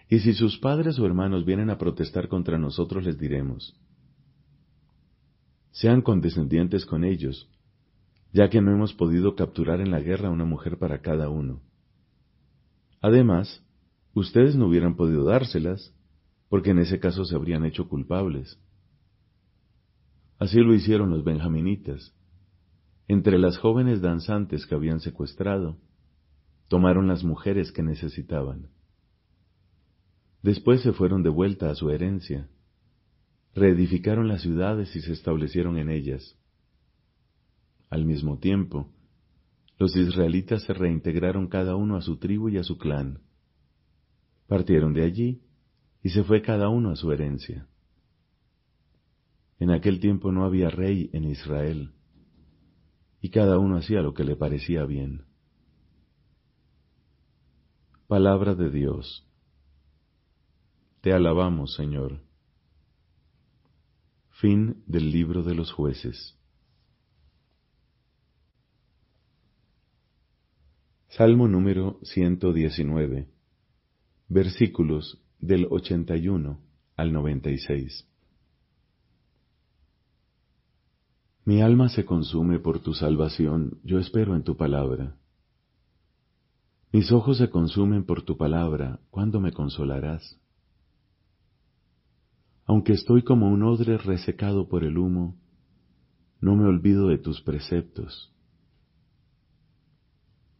Y 0.09 0.19
si 0.19 0.33
sus 0.33 0.57
padres 0.57 0.97
o 0.97 1.05
hermanos 1.05 1.45
vienen 1.45 1.69
a 1.69 1.77
protestar 1.77 2.27
contra 2.27 2.57
nosotros, 2.57 3.03
les 3.03 3.19
diremos, 3.19 3.79
sean 5.71 6.01
condescendientes 6.01 6.83
con 6.85 7.03
ellos, 7.03 7.47
ya 8.33 8.49
que 8.49 8.59
no 8.59 8.71
hemos 8.71 8.93
podido 8.93 9.35
capturar 9.35 9.81
en 9.81 9.91
la 9.91 9.99
guerra 9.99 10.31
una 10.31 10.45
mujer 10.45 10.79
para 10.79 11.01
cada 11.01 11.29
uno. 11.29 11.61
Además, 13.01 13.63
ustedes 14.15 14.55
no 14.55 14.67
hubieran 14.67 14.95
podido 14.95 15.25
dárselas, 15.25 15.93
porque 16.49 16.71
en 16.71 16.79
ese 16.79 16.99
caso 16.99 17.23
se 17.23 17.35
habrían 17.35 17.63
hecho 17.63 17.87
culpables. 17.87 18.59
Así 20.39 20.59
lo 20.59 20.73
hicieron 20.73 21.11
los 21.11 21.23
benjaminitas. 21.23 22.15
Entre 23.07 23.37
las 23.37 23.59
jóvenes 23.59 24.01
danzantes 24.01 24.65
que 24.65 24.73
habían 24.73 25.01
secuestrado, 25.01 25.77
tomaron 26.67 27.07
las 27.07 27.23
mujeres 27.23 27.71
que 27.71 27.83
necesitaban. 27.83 28.69
Después 30.41 30.81
se 30.81 30.93
fueron 30.93 31.23
de 31.23 31.29
vuelta 31.29 31.69
a 31.69 31.75
su 31.75 31.89
herencia, 31.89 32.49
reedificaron 33.53 34.27
las 34.27 34.41
ciudades 34.41 34.95
y 34.95 35.01
se 35.01 35.11
establecieron 35.11 35.77
en 35.77 35.89
ellas. 35.89 36.37
Al 37.89 38.05
mismo 38.05 38.37
tiempo, 38.37 38.93
los 39.77 39.95
israelitas 39.95 40.63
se 40.63 40.73
reintegraron 40.73 41.47
cada 41.47 41.75
uno 41.75 41.97
a 41.97 42.01
su 42.01 42.17
tribu 42.17 42.49
y 42.49 42.57
a 42.57 42.63
su 42.63 42.77
clan. 42.77 43.21
Partieron 44.47 44.93
de 44.93 45.03
allí 45.03 45.41
y 46.03 46.09
se 46.09 46.23
fue 46.23 46.41
cada 46.41 46.69
uno 46.69 46.91
a 46.91 46.95
su 46.95 47.11
herencia. 47.11 47.67
En 49.59 49.71
aquel 49.71 49.99
tiempo 49.99 50.31
no 50.31 50.45
había 50.45 50.69
rey 50.69 51.09
en 51.11 51.25
Israel, 51.25 51.91
y 53.21 53.29
cada 53.29 53.59
uno 53.59 53.75
hacía 53.75 54.01
lo 54.01 54.13
que 54.13 54.23
le 54.23 54.37
parecía 54.37 54.85
bien. 54.85 55.25
Palabra 58.07 58.55
de 58.55 58.69
Dios. 58.69 59.28
Te 61.01 61.13
alabamos, 61.13 61.75
Señor. 61.75 62.19
Fin 64.31 64.83
del 64.85 65.11
libro 65.11 65.43
de 65.43 65.55
los 65.55 65.71
jueces. 65.71 66.37
Salmo 71.07 71.47
número 71.47 71.99
119, 72.03 73.27
versículos 74.27 75.21
del 75.39 75.67
81 75.69 76.59
al 76.95 77.13
96. 77.13 78.05
Mi 81.45 81.61
alma 81.61 81.89
se 81.89 82.05
consume 82.05 82.59
por 82.59 82.79
tu 82.79 82.93
salvación, 82.93 83.79
yo 83.83 83.99
espero 83.99 84.35
en 84.35 84.43
tu 84.43 84.55
palabra. 84.55 85.15
Mis 86.91 87.11
ojos 87.11 87.37
se 87.37 87.49
consumen 87.49 88.05
por 88.05 88.21
tu 88.21 88.37
palabra, 88.37 88.99
¿cuándo 89.09 89.39
me 89.39 89.51
consolarás? 89.51 90.39
Aunque 92.69 92.93
estoy 92.93 93.23
como 93.23 93.49
un 93.49 93.63
odre 93.63 93.97
resecado 93.97 94.69
por 94.69 94.83
el 94.83 94.99
humo, 94.99 95.35
no 96.39 96.55
me 96.55 96.65
olvido 96.65 97.07
de 97.07 97.17
tus 97.17 97.41
preceptos. 97.41 98.31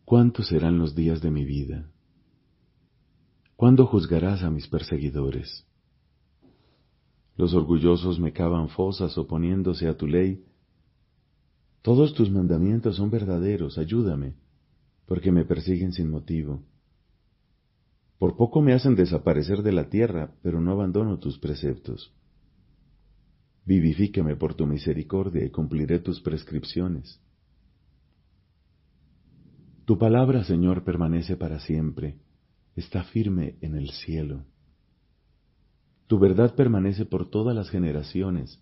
¿Cuántos 0.06 0.48
serán 0.48 0.80
los 0.80 0.96
días 0.96 1.22
de 1.22 1.30
mi 1.30 1.46
vida? 1.46 1.92
¿Cuándo 3.56 3.86
juzgarás 3.86 4.42
a 4.42 4.50
mis 4.50 4.68
perseguidores? 4.68 5.68
Los 7.38 7.54
orgullosos 7.54 8.20
me 8.20 8.34
cavan 8.34 8.70
fosas 8.70 9.16
oponiéndose 9.16 9.88
a 9.88 9.96
tu 9.96 10.08
ley. 10.08 10.44
Todos 11.84 12.16
tus 12.16 12.32
mandamientos 12.32 12.96
son 12.96 13.12
verdaderos, 13.12 13.78
ayúdame, 13.78 14.34
porque 15.06 15.32
me 15.32 15.46
persiguen 15.46 15.94
sin 15.94 16.10
motivo. 16.10 16.64
Por 18.20 18.36
poco 18.36 18.62
me 18.62 18.74
hacen 18.74 18.96
desaparecer 18.96 19.64
de 19.64 19.72
la 19.72 19.90
tierra, 19.90 20.36
pero 20.44 20.60
no 20.60 20.72
abandono 20.72 21.20
tus 21.20 21.40
preceptos. 21.40 22.14
Vivifícame 23.66 24.36
por 24.36 24.56
tu 24.56 24.68
misericordia 24.68 25.46
y 25.46 25.50
cumpliré 25.50 26.00
tus 26.00 26.20
prescripciones. 26.20 27.22
Tu 29.86 29.98
palabra, 29.98 30.44
Señor, 30.44 30.84
permanece 30.84 31.38
para 31.38 31.60
siempre, 31.62 32.18
está 32.76 33.06
firme 33.06 33.56
en 33.62 33.76
el 33.76 33.90
cielo. 33.90 34.44
Tu 36.08 36.20
verdad 36.20 36.56
permanece 36.56 37.06
por 37.06 37.30
todas 37.30 37.56
las 37.56 37.70
generaciones. 37.70 38.62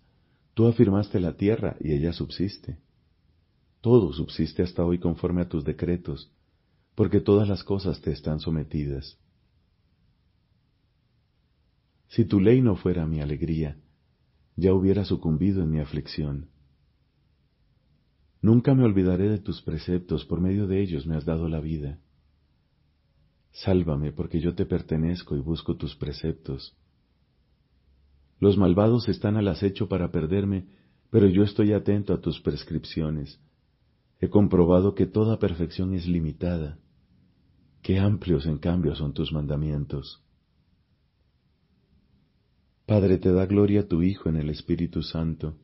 Tú 0.54 0.68
afirmaste 0.68 1.18
la 1.18 1.36
tierra 1.36 1.76
y 1.80 1.94
ella 1.94 2.12
subsiste. 2.12 2.78
Todo 3.80 4.12
subsiste 4.12 4.62
hasta 4.62 4.84
hoy 4.84 5.00
conforme 5.00 5.42
a 5.42 5.48
tus 5.48 5.64
decretos, 5.64 6.30
porque 6.94 7.20
todas 7.20 7.48
las 7.48 7.64
cosas 7.64 8.00
te 8.00 8.12
están 8.12 8.38
sometidas. 8.38 9.18
Si 12.08 12.24
tu 12.24 12.40
ley 12.40 12.62
no 12.62 12.76
fuera 12.76 13.06
mi 13.06 13.20
alegría, 13.20 13.76
ya 14.56 14.72
hubiera 14.72 15.04
sucumbido 15.04 15.62
en 15.62 15.70
mi 15.70 15.80
aflicción. 15.80 16.48
Nunca 18.40 18.74
me 18.74 18.84
olvidaré 18.84 19.28
de 19.28 19.38
tus 19.38 19.62
preceptos, 19.62 20.24
por 20.24 20.40
medio 20.40 20.66
de 20.66 20.80
ellos 20.80 21.06
me 21.06 21.16
has 21.16 21.24
dado 21.24 21.48
la 21.48 21.60
vida. 21.60 22.00
Sálvame, 23.52 24.12
porque 24.12 24.40
yo 24.40 24.54
te 24.54 24.64
pertenezco 24.64 25.36
y 25.36 25.40
busco 25.40 25.76
tus 25.76 25.96
preceptos. 25.96 26.76
Los 28.40 28.56
malvados 28.56 29.08
están 29.08 29.36
al 29.36 29.48
acecho 29.48 29.88
para 29.88 30.10
perderme, 30.12 30.66
pero 31.10 31.26
yo 31.28 31.42
estoy 31.42 31.72
atento 31.72 32.14
a 32.14 32.20
tus 32.20 32.40
prescripciones. 32.40 33.40
He 34.20 34.28
comprobado 34.28 34.94
que 34.94 35.06
toda 35.06 35.38
perfección 35.38 35.94
es 35.94 36.06
limitada. 36.06 36.78
Qué 37.82 37.98
amplios, 37.98 38.46
en 38.46 38.58
cambio, 38.58 38.94
son 38.94 39.12
tus 39.12 39.32
mandamientos. 39.32 40.22
Padre, 42.88 43.18
te 43.18 43.30
da 43.30 43.44
gloria 43.44 43.86
tu 43.86 44.02
Hijo 44.02 44.30
en 44.30 44.36
el 44.36 44.48
Espíritu 44.48 45.02
Santo 45.02 45.58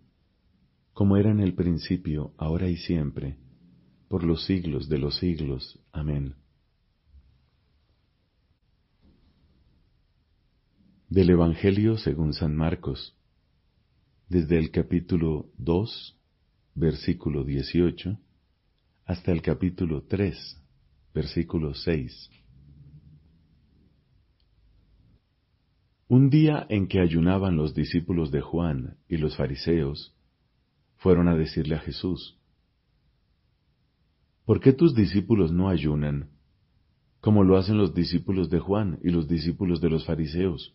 como 0.92 1.16
era 1.16 1.30
en 1.30 1.40
el 1.40 1.54
principio, 1.54 2.34
ahora 2.37 2.68
y 2.68 2.76
siempre, 2.76 3.38
por 4.08 4.24
los 4.24 4.44
siglos 4.44 4.90
de 4.90 4.98
los 4.98 5.16
siglos. 5.16 5.80
Amén. 5.90 6.34
Del 11.08 11.30
Evangelio 11.30 11.96
según 11.96 12.34
San 12.34 12.54
Marcos, 12.54 13.16
desde 14.28 14.58
el 14.58 14.70
capítulo 14.70 15.50
2, 15.56 16.18
versículo 16.74 17.42
18, 17.42 18.18
hasta 19.06 19.32
el 19.32 19.40
capítulo 19.40 20.02
3, 20.02 20.62
versículo 21.14 21.72
6. 21.72 22.30
Un 26.06 26.28
día 26.28 26.66
en 26.68 26.86
que 26.86 27.00
ayunaban 27.00 27.56
los 27.56 27.74
discípulos 27.74 28.30
de 28.30 28.42
Juan 28.42 28.98
y 29.08 29.16
los 29.16 29.36
fariseos, 29.36 30.14
fueron 30.96 31.28
a 31.28 31.34
decirle 31.34 31.76
a 31.76 31.80
Jesús, 31.80 32.38
¿por 34.44 34.60
qué 34.60 34.74
tus 34.74 34.94
discípulos 34.94 35.50
no 35.50 35.68
ayunan 35.68 36.30
como 37.20 37.42
lo 37.42 37.56
hacen 37.56 37.78
los 37.78 37.94
discípulos 37.94 38.50
de 38.50 38.58
Juan 38.58 38.98
y 39.02 39.08
los 39.08 39.28
discípulos 39.28 39.80
de 39.80 39.88
los 39.88 40.04
fariseos? 40.04 40.74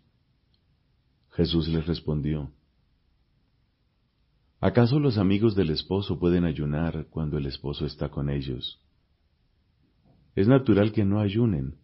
Jesús 1.30 1.68
les 1.68 1.86
respondió, 1.86 2.52
¿acaso 4.60 5.00
los 5.00 5.20
amigos 5.20 5.56
del 5.56 5.70
esposo 5.70 6.20
pueden 6.20 6.44
ayunar 6.44 7.06
cuando 7.12 7.38
el 7.38 7.46
esposo 7.46 7.86
está 7.86 8.10
con 8.10 8.32
ellos? 8.32 8.84
Es 10.36 10.48
natural 10.48 10.92
que 10.92 11.06
no 11.06 11.20
ayunen 11.20 11.76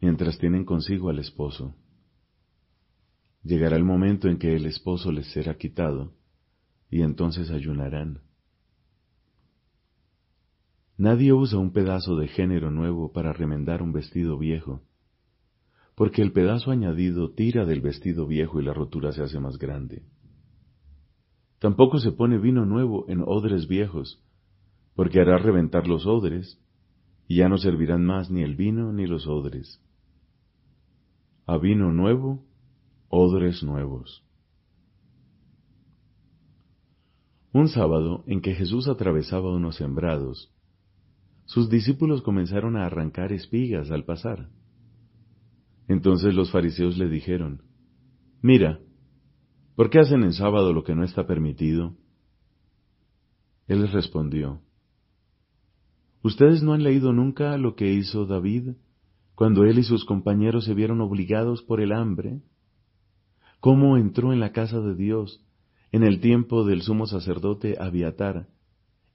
mientras 0.00 0.36
tienen 0.38 0.64
consigo 0.64 1.10
al 1.10 1.20
esposo. 1.20 1.76
Llegará 3.46 3.76
el 3.76 3.84
momento 3.84 4.26
en 4.28 4.38
que 4.38 4.56
el 4.56 4.66
esposo 4.66 5.12
les 5.12 5.30
será 5.30 5.56
quitado 5.56 6.12
y 6.90 7.02
entonces 7.02 7.48
ayunarán. 7.52 8.22
Nadie 10.98 11.32
usa 11.32 11.56
un 11.56 11.72
pedazo 11.72 12.16
de 12.16 12.26
género 12.26 12.72
nuevo 12.72 13.12
para 13.12 13.32
remendar 13.32 13.82
un 13.82 13.92
vestido 13.92 14.36
viejo, 14.36 14.82
porque 15.94 16.22
el 16.22 16.32
pedazo 16.32 16.72
añadido 16.72 17.34
tira 17.34 17.64
del 17.64 17.80
vestido 17.82 18.26
viejo 18.26 18.60
y 18.60 18.64
la 18.64 18.74
rotura 18.74 19.12
se 19.12 19.22
hace 19.22 19.38
más 19.38 19.58
grande. 19.58 20.02
Tampoco 21.60 22.00
se 22.00 22.10
pone 22.10 22.38
vino 22.38 22.66
nuevo 22.66 23.04
en 23.08 23.22
odres 23.24 23.68
viejos, 23.68 24.20
porque 24.96 25.20
hará 25.20 25.38
reventar 25.38 25.86
los 25.86 26.04
odres, 26.04 26.60
y 27.28 27.36
ya 27.36 27.48
no 27.48 27.58
servirán 27.58 28.04
más 28.04 28.28
ni 28.28 28.42
el 28.42 28.56
vino 28.56 28.92
ni 28.92 29.06
los 29.06 29.28
odres. 29.28 29.80
A 31.46 31.58
vino 31.58 31.92
nuevo, 31.92 32.44
odres 33.16 33.62
nuevos. 33.62 34.22
Un 37.52 37.68
sábado 37.68 38.22
en 38.26 38.42
que 38.42 38.54
Jesús 38.54 38.86
atravesaba 38.88 39.54
unos 39.54 39.76
sembrados, 39.76 40.52
sus 41.46 41.70
discípulos 41.70 42.20
comenzaron 42.22 42.76
a 42.76 42.84
arrancar 42.84 43.32
espigas 43.32 43.90
al 43.90 44.04
pasar. 44.04 44.50
Entonces 45.88 46.34
los 46.34 46.50
fariseos 46.50 46.98
le 46.98 47.08
dijeron, 47.08 47.62
Mira, 48.42 48.80
¿por 49.76 49.88
qué 49.88 50.00
hacen 50.00 50.22
en 50.22 50.32
sábado 50.32 50.72
lo 50.72 50.84
que 50.84 50.94
no 50.94 51.02
está 51.02 51.26
permitido? 51.26 51.96
Él 53.68 53.82
les 53.82 53.92
respondió, 53.92 54.60
¿Ustedes 56.22 56.62
no 56.62 56.74
han 56.74 56.82
leído 56.82 57.12
nunca 57.12 57.56
lo 57.56 57.76
que 57.76 57.92
hizo 57.92 58.26
David 58.26 58.74
cuando 59.34 59.64
él 59.64 59.78
y 59.78 59.84
sus 59.84 60.04
compañeros 60.04 60.64
se 60.64 60.74
vieron 60.74 61.00
obligados 61.00 61.62
por 61.62 61.80
el 61.80 61.92
hambre? 61.92 62.42
¿Cómo 63.60 63.96
entró 63.96 64.32
en 64.32 64.40
la 64.40 64.52
casa 64.52 64.80
de 64.80 64.94
Dios 64.94 65.42
en 65.92 66.02
el 66.02 66.20
tiempo 66.20 66.64
del 66.64 66.82
sumo 66.82 67.06
sacerdote 67.06 67.76
Abiatar 67.78 68.48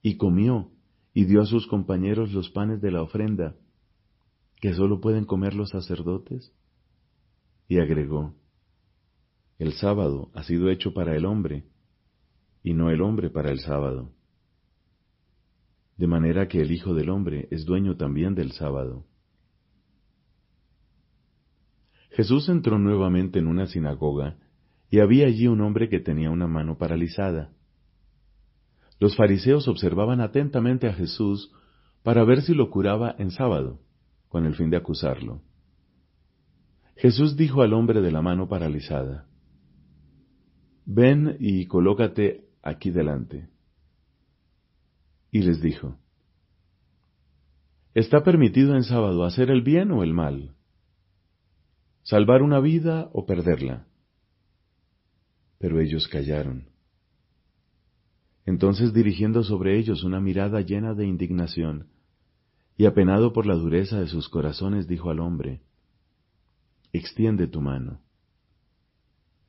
y 0.01 0.17
comió 0.17 0.71
y 1.13 1.25
dio 1.25 1.41
a 1.41 1.45
sus 1.45 1.67
compañeros 1.67 2.33
los 2.33 2.49
panes 2.49 2.81
de 2.81 2.91
la 2.91 3.01
ofrenda 3.01 3.55
que 4.61 4.73
sólo 4.73 5.01
pueden 5.01 5.25
comer 5.25 5.53
los 5.53 5.69
sacerdotes? 5.69 6.53
Y 7.67 7.79
agregó, 7.79 8.33
el 9.59 9.73
sábado 9.73 10.29
ha 10.33 10.43
sido 10.43 10.69
hecho 10.69 10.93
para 10.93 11.15
el 11.15 11.25
hombre 11.25 11.65
y 12.63 12.73
no 12.73 12.89
el 12.89 13.01
hombre 13.01 13.29
para 13.29 13.51
el 13.51 13.59
sábado 13.59 14.11
de 16.01 16.07
manera 16.07 16.47
que 16.47 16.59
el 16.59 16.71
Hijo 16.71 16.95
del 16.95 17.11
Hombre 17.11 17.47
es 17.51 17.63
dueño 17.63 17.95
también 17.95 18.33
del 18.33 18.53
sábado. 18.53 19.05
Jesús 22.11 22.49
entró 22.49 22.77
nuevamente 22.77 23.39
en 23.39 23.47
una 23.47 23.67
sinagoga 23.67 24.37
y 24.89 24.99
había 24.99 25.27
allí 25.27 25.47
un 25.47 25.61
hombre 25.61 25.89
que 25.89 25.99
tenía 25.99 26.29
una 26.29 26.47
mano 26.47 26.77
paralizada. 26.77 27.51
Los 28.99 29.15
fariseos 29.15 29.67
observaban 29.67 30.19
atentamente 30.19 30.87
a 30.87 30.93
Jesús 30.93 31.51
para 32.03 32.23
ver 32.23 32.41
si 32.41 32.53
lo 32.53 32.69
curaba 32.69 33.15
en 33.17 33.31
sábado, 33.31 33.79
con 34.27 34.45
el 34.45 34.55
fin 34.55 34.69
de 34.69 34.77
acusarlo. 34.77 35.41
Jesús 36.97 37.35
dijo 37.35 37.61
al 37.61 37.73
hombre 37.73 38.01
de 38.01 38.11
la 38.11 38.21
mano 38.21 38.47
paralizada, 38.47 39.27
Ven 40.85 41.37
y 41.39 41.65
colócate 41.67 42.45
aquí 42.61 42.91
delante 42.91 43.49
y 45.31 45.41
les 45.41 45.61
dijo, 45.61 45.97
¿Está 47.93 48.23
permitido 48.23 48.75
en 48.75 48.83
sábado 48.83 49.23
hacer 49.23 49.49
el 49.49 49.61
bien 49.61 49.91
o 49.91 50.03
el 50.03 50.13
mal? 50.13 50.55
¿Salvar 52.11 52.41
una 52.41 52.59
vida 52.59 53.09
o 53.13 53.25
perderla? 53.25 53.87
Pero 55.59 55.79
ellos 55.79 56.09
callaron. 56.09 56.67
Entonces 58.45 58.91
dirigiendo 58.91 59.45
sobre 59.45 59.79
ellos 59.79 60.03
una 60.03 60.19
mirada 60.19 60.59
llena 60.59 60.93
de 60.93 61.07
indignación, 61.07 61.87
y 62.75 62.85
apenado 62.85 63.31
por 63.31 63.45
la 63.45 63.55
dureza 63.55 63.97
de 63.97 64.07
sus 64.07 64.27
corazones, 64.27 64.89
dijo 64.89 65.09
al 65.09 65.21
hombre, 65.21 65.61
Extiende 66.91 67.47
tu 67.47 67.61
mano. 67.61 68.01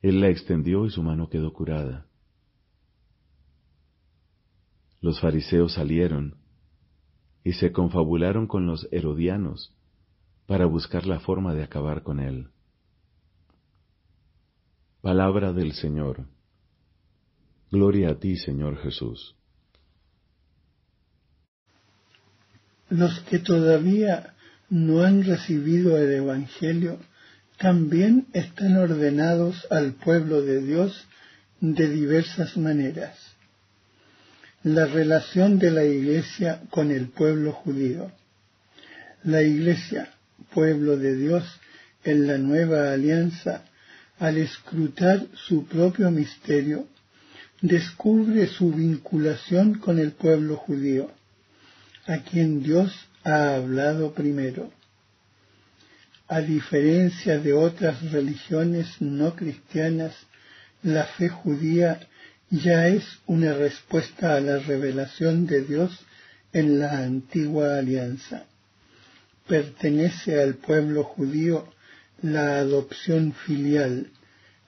Él 0.01 0.21
la 0.21 0.29
extendió 0.29 0.85
y 0.85 0.89
su 0.89 1.03
mano 1.03 1.27
quedó 1.27 1.51
curada. 1.51 2.07
Los 5.01 5.19
fariseos 5.19 5.73
salieron 5.73 6.37
y 7.43 7.51
se 7.51 7.73
confabularon 7.73 8.47
con 8.47 8.65
los 8.67 8.87
herodianos 8.93 9.75
para 10.45 10.65
buscar 10.65 11.05
la 11.05 11.19
forma 11.19 11.53
de 11.53 11.63
acabar 11.63 12.03
con 12.03 12.21
él. 12.21 12.52
Palabra 15.03 15.53
del 15.53 15.73
Señor. 15.73 16.25
Gloria 17.69 18.11
a 18.11 18.19
ti, 18.19 18.37
Señor 18.37 18.81
Jesús. 18.81 19.35
Los 22.89 23.19
que 23.29 23.37
todavía 23.37 24.33
no 24.69 25.03
han 25.03 25.23
recibido 25.23 25.97
el 25.97 26.11
Evangelio 26.11 26.97
también 27.59 28.27
están 28.33 28.77
ordenados 28.77 29.67
al 29.69 29.93
pueblo 29.93 30.41
de 30.41 30.61
Dios 30.61 31.05
de 31.59 31.87
diversas 31.89 32.57
maneras 32.57 33.33
la 34.63 34.85
relación 34.85 35.59
de 35.59 35.71
la 35.71 35.83
Iglesia 35.83 36.61
con 36.69 36.89
el 36.89 37.09
pueblo 37.09 37.51
judío. 37.51 38.11
La 39.23 39.41
Iglesia, 39.41 40.09
pueblo 40.53 40.97
de 40.97 41.17
Dios, 41.17 41.43
en 42.05 42.27
la 42.27 42.37
nueva 42.37 42.93
alianza, 42.93 43.65
al 44.19 44.37
escrutar 44.37 45.25
su 45.35 45.65
propio 45.65 46.11
misterio, 46.11 46.87
descubre 47.61 48.47
su 48.47 48.71
vinculación 48.71 49.75
con 49.75 49.99
el 49.99 50.11
pueblo 50.11 50.57
judío, 50.57 51.11
a 52.05 52.17
quien 52.19 52.61
Dios 52.61 52.93
ha 53.23 53.55
hablado 53.55 54.13
primero. 54.13 54.71
A 56.27 56.41
diferencia 56.41 57.39
de 57.39 57.53
otras 57.53 58.11
religiones 58.11 58.87
no 58.99 59.35
cristianas, 59.35 60.13
la 60.81 61.05
fe 61.05 61.29
judía 61.29 61.99
ya 62.49 62.87
es 62.87 63.03
una 63.25 63.53
respuesta 63.53 64.35
a 64.35 64.39
la 64.39 64.59
revelación 64.59 65.47
de 65.47 65.63
Dios 65.63 65.91
en 66.51 66.79
la 66.79 66.99
antigua 66.99 67.77
alianza. 67.77 68.45
Pertenece 69.47 70.41
al 70.41 70.55
pueblo 70.55 71.03
judío 71.03 71.67
la 72.21 72.59
adopción 72.59 73.33
filial, 73.33 74.09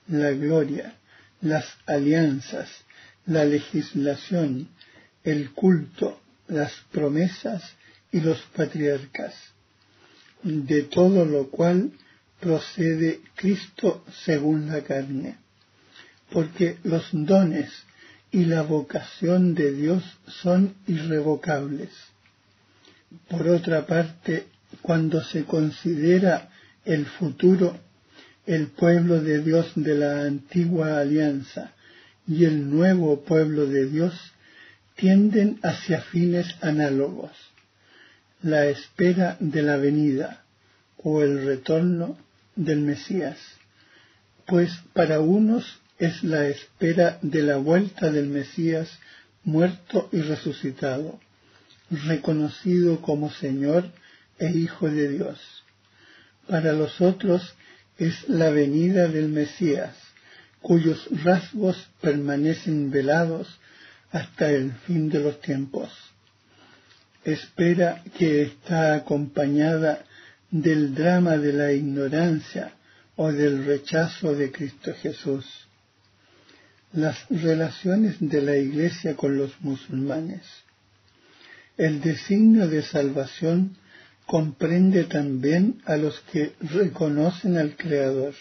la 0.08 0.30
gloria, 0.32 0.94
las 1.40 1.66
alianzas, 1.86 2.68
la 3.26 3.44
legislación, 3.44 4.68
el 5.24 5.50
culto, 5.50 6.20
las 6.48 6.72
promesas 6.92 7.62
y 8.12 8.20
los 8.20 8.40
patriarcas, 8.54 9.34
de 10.42 10.82
todo 10.82 11.24
lo 11.24 11.48
cual 11.50 11.90
procede 12.40 13.20
Cristo 13.34 14.04
según 14.24 14.68
la 14.68 14.82
carne 14.82 15.38
porque 16.32 16.78
los 16.84 17.08
dones 17.12 17.70
y 18.30 18.44
la 18.44 18.62
vocación 18.62 19.54
de 19.54 19.72
Dios 19.72 20.02
son 20.42 20.74
irrevocables. 20.86 21.90
Por 23.28 23.48
otra 23.48 23.86
parte, 23.86 24.46
cuando 24.82 25.22
se 25.22 25.44
considera 25.44 26.50
el 26.86 27.04
futuro, 27.04 27.76
el 28.46 28.68
pueblo 28.68 29.20
de 29.20 29.42
Dios 29.42 29.72
de 29.74 29.96
la 29.96 30.22
antigua 30.22 30.98
alianza 31.00 31.72
y 32.26 32.44
el 32.44 32.70
nuevo 32.70 33.20
pueblo 33.22 33.66
de 33.66 33.86
Dios 33.86 34.14
tienden 34.94 35.58
hacia 35.62 36.00
fines 36.00 36.46
análogos. 36.62 37.32
La 38.42 38.66
espera 38.66 39.36
de 39.40 39.62
la 39.62 39.76
venida 39.76 40.44
o 40.96 41.22
el 41.22 41.44
retorno 41.44 42.16
del 42.54 42.80
Mesías, 42.80 43.38
pues 44.46 44.70
para 44.92 45.20
unos 45.20 45.80
es 45.98 46.22
la 46.22 46.46
espera 46.46 47.18
de 47.22 47.42
la 47.42 47.56
vuelta 47.56 48.10
del 48.10 48.28
Mesías 48.28 48.98
muerto 49.42 50.08
y 50.12 50.20
resucitado, 50.20 51.18
reconocido 51.90 53.00
como 53.00 53.30
Señor 53.30 53.90
e 54.38 54.50
Hijo 54.50 54.88
de 54.88 55.08
Dios. 55.08 55.65
Para 56.48 56.72
los 56.72 57.00
otros 57.00 57.54
es 57.98 58.28
la 58.28 58.50
venida 58.50 59.08
del 59.08 59.28
Mesías, 59.28 59.94
cuyos 60.60 61.08
rasgos 61.24 61.88
permanecen 62.00 62.90
velados 62.90 63.58
hasta 64.10 64.50
el 64.50 64.72
fin 64.86 65.08
de 65.08 65.20
los 65.20 65.40
tiempos. 65.40 65.90
Espera 67.24 68.02
que 68.16 68.42
está 68.42 68.94
acompañada 68.94 70.04
del 70.50 70.94
drama 70.94 71.36
de 71.36 71.52
la 71.52 71.72
ignorancia 71.72 72.72
o 73.16 73.32
del 73.32 73.64
rechazo 73.64 74.34
de 74.34 74.52
Cristo 74.52 74.94
Jesús 74.94 75.66
las 76.96 77.28
relaciones 77.28 78.16
de 78.20 78.40
la 78.40 78.56
Iglesia 78.56 79.16
con 79.16 79.36
los 79.36 79.60
musulmanes. 79.60 80.42
El 81.76 82.00
designio 82.00 82.68
de 82.68 82.82
salvación 82.82 83.76
comprende 84.26 85.04
también 85.04 85.80
a 85.84 85.96
los 85.96 86.20
que 86.32 86.54
reconocen 86.60 87.56
al 87.56 87.76
Creador. 87.76 88.34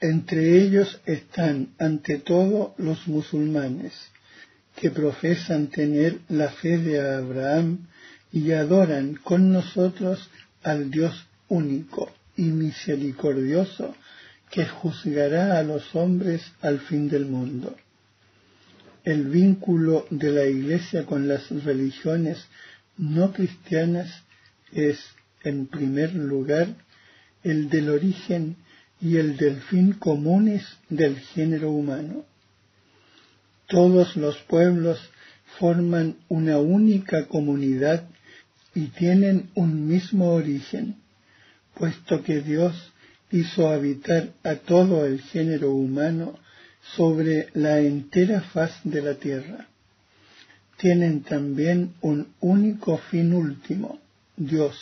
Entre 0.00 0.62
ellos 0.62 1.00
están, 1.06 1.74
ante 1.78 2.18
todo, 2.18 2.74
los 2.78 3.08
musulmanes, 3.08 3.92
que 4.76 4.90
profesan 4.90 5.68
tener 5.68 6.18
la 6.28 6.50
fe 6.50 6.78
de 6.78 7.00
Abraham 7.00 7.86
y 8.32 8.52
adoran 8.52 9.14
con 9.14 9.52
nosotros 9.52 10.28
al 10.62 10.90
Dios 10.90 11.26
único 11.48 12.12
y 12.36 12.42
misericordioso 12.42 13.94
que 14.50 14.66
juzgará 14.66 15.58
a 15.58 15.62
los 15.62 15.94
hombres 15.94 16.42
al 16.60 16.80
fin 16.80 17.08
del 17.08 17.26
mundo. 17.26 17.76
El 19.04 19.26
vínculo 19.26 20.06
de 20.10 20.30
la 20.30 20.46
Iglesia 20.46 21.04
con 21.04 21.28
las 21.28 21.50
religiones 21.64 22.46
no 22.96 23.32
cristianas 23.32 24.22
es, 24.72 24.98
en 25.42 25.66
primer 25.66 26.14
lugar, 26.14 26.68
el 27.42 27.68
del 27.68 27.90
origen 27.90 28.56
y 29.00 29.16
el 29.16 29.36
del 29.36 29.60
fin 29.62 29.92
comunes 29.92 30.64
del 30.88 31.18
género 31.18 31.70
humano. 31.70 32.24
Todos 33.66 34.16
los 34.16 34.36
pueblos 34.42 34.98
forman 35.58 36.16
una 36.28 36.58
única 36.58 37.26
comunidad 37.26 38.08
y 38.74 38.86
tienen 38.88 39.50
un 39.54 39.86
mismo 39.86 40.32
origen, 40.32 40.96
puesto 41.74 42.22
que 42.22 42.40
Dios 42.40 42.92
hizo 43.30 43.68
habitar 43.68 44.32
a 44.42 44.56
todo 44.56 45.06
el 45.06 45.20
género 45.20 45.72
humano 45.72 46.38
sobre 46.96 47.48
la 47.54 47.80
entera 47.80 48.40
faz 48.40 48.72
de 48.84 49.02
la 49.02 49.14
tierra. 49.14 49.68
Tienen 50.78 51.22
también 51.22 51.94
un 52.00 52.34
único 52.40 52.98
fin 52.98 53.32
último, 53.32 54.00
Dios, 54.36 54.76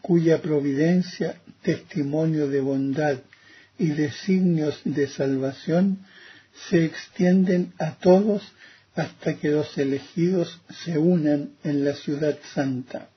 cuya 0.00 0.42
providencia, 0.42 1.40
testimonio 1.62 2.48
de 2.48 2.60
bondad 2.60 3.18
y 3.78 3.86
designios 3.88 4.80
de 4.84 5.06
salvación 5.06 5.98
se 6.68 6.84
extienden 6.84 7.72
a 7.78 7.94
todos 7.94 8.42
hasta 8.94 9.34
que 9.34 9.50
los 9.50 9.78
elegidos 9.78 10.60
se 10.84 10.98
unan 10.98 11.52
en 11.64 11.84
la 11.84 11.94
ciudad 11.94 12.38
santa. 12.54 13.08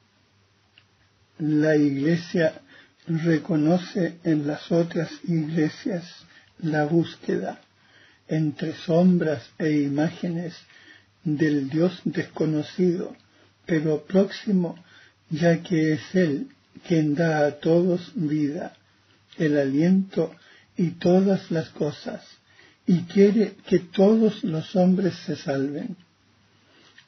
La 1.38 1.76
Iglesia 1.76 2.62
reconoce 3.08 4.20
en 4.24 4.48
las 4.48 4.72
otras 4.72 5.12
iglesias 5.24 6.06
la 6.60 6.86
búsqueda 6.86 7.60
entre 8.28 8.74
sombras 8.74 9.44
e 9.60 9.72
imágenes 9.72 10.56
del 11.26 11.70
Dios 11.70 12.00
desconocido, 12.06 13.16
pero 13.66 14.06
próximo, 14.06 14.76
ya 15.30 15.62
que 15.64 15.94
es 15.94 16.16
Él 16.16 16.48
quien 16.88 17.16
da 17.16 17.46
a 17.48 17.52
todos 17.60 18.12
vida, 18.16 18.74
el 19.38 19.58
aliento 19.58 20.34
y 20.78 20.92
todas 20.92 21.52
las 21.52 21.70
cosas, 21.70 22.24
y 22.86 23.02
quiere 23.04 23.56
que 23.68 23.80
todos 23.80 24.44
los 24.44 24.76
hombres 24.76 25.16
se 25.26 25.36
salven. 25.36 25.98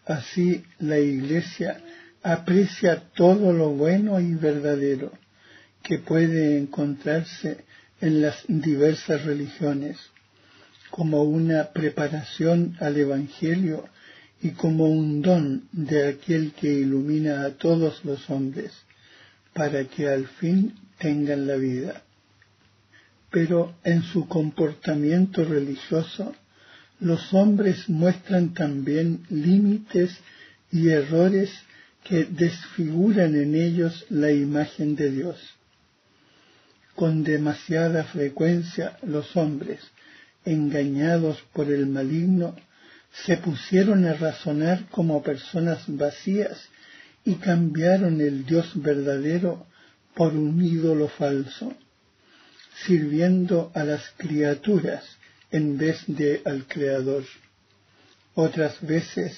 Así 0.05 0.63
la 0.79 0.97
Iglesia 0.97 1.81
aprecia 2.23 3.03
todo 3.15 3.53
lo 3.53 3.69
bueno 3.69 4.19
y 4.19 4.33
verdadero 4.33 5.11
que 5.83 5.99
puede 5.99 6.57
encontrarse 6.57 7.65
en 8.01 8.21
las 8.21 8.43
diversas 8.47 9.23
religiones, 9.25 9.97
como 10.89 11.23
una 11.23 11.71
preparación 11.71 12.75
al 12.79 12.97
Evangelio 12.97 13.87
y 14.41 14.51
como 14.51 14.85
un 14.85 15.21
don 15.21 15.67
de 15.71 16.07
aquel 16.07 16.51
que 16.53 16.71
ilumina 16.71 17.43
a 17.43 17.51
todos 17.51 18.05
los 18.05 18.29
hombres, 18.29 18.71
para 19.53 19.85
que 19.85 20.07
al 20.07 20.27
fin 20.27 20.75
tengan 20.99 21.47
la 21.47 21.55
vida. 21.55 22.03
Pero 23.31 23.75
en 23.83 24.03
su 24.03 24.27
comportamiento 24.27 25.43
religioso, 25.43 26.35
los 26.99 27.33
hombres 27.33 27.89
muestran 27.89 28.53
también 28.53 29.25
límites 29.29 30.17
y 30.71 30.89
errores 30.89 31.51
que 32.03 32.25
desfiguran 32.25 33.35
en 33.35 33.55
ellos 33.55 34.05
la 34.09 34.31
imagen 34.31 34.95
de 34.95 35.11
Dios. 35.11 35.37
Con 36.95 37.23
demasiada 37.23 38.05
frecuencia 38.05 38.97
los 39.03 39.35
hombres, 39.35 39.79
engañados 40.45 41.43
por 41.53 41.69
el 41.71 41.85
maligno, 41.87 42.55
se 43.25 43.37
pusieron 43.37 44.05
a 44.05 44.13
razonar 44.13 44.85
como 44.89 45.23
personas 45.23 45.83
vacías 45.87 46.69
y 47.25 47.35
cambiaron 47.35 48.21
el 48.21 48.45
Dios 48.45 48.71
verdadero 48.75 49.65
por 50.15 50.33
un 50.33 50.63
ídolo 50.63 51.07
falso, 51.09 51.75
sirviendo 52.85 53.71
a 53.75 53.83
las 53.83 54.03
criaturas 54.17 55.03
en 55.51 55.77
vez 55.77 56.03
de 56.07 56.41
al 56.45 56.65
Creador. 56.67 57.23
Otras 58.35 58.79
veces 58.81 59.37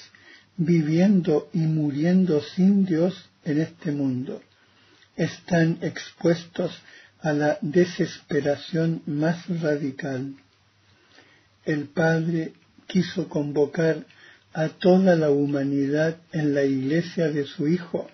viviendo 0.56 1.48
y 1.54 1.60
muriendo 1.60 2.42
sin 2.42 2.84
Dios 2.84 3.30
en 3.44 3.62
este 3.62 3.92
mundo, 3.92 4.42
están 5.16 5.78
expuestos 5.80 6.78
a 7.22 7.32
la 7.32 7.58
desesperación 7.62 9.02
más 9.06 9.48
radical. 9.60 10.34
El 11.64 11.88
Padre 11.88 12.52
quiso 12.90 13.28
convocar 13.28 14.04
a 14.52 14.68
toda 14.68 15.14
la 15.16 15.30
humanidad 15.30 16.16
en 16.32 16.54
la 16.54 16.64
iglesia 16.64 17.28
de 17.28 17.44
su 17.44 17.68
Hijo 17.68 18.08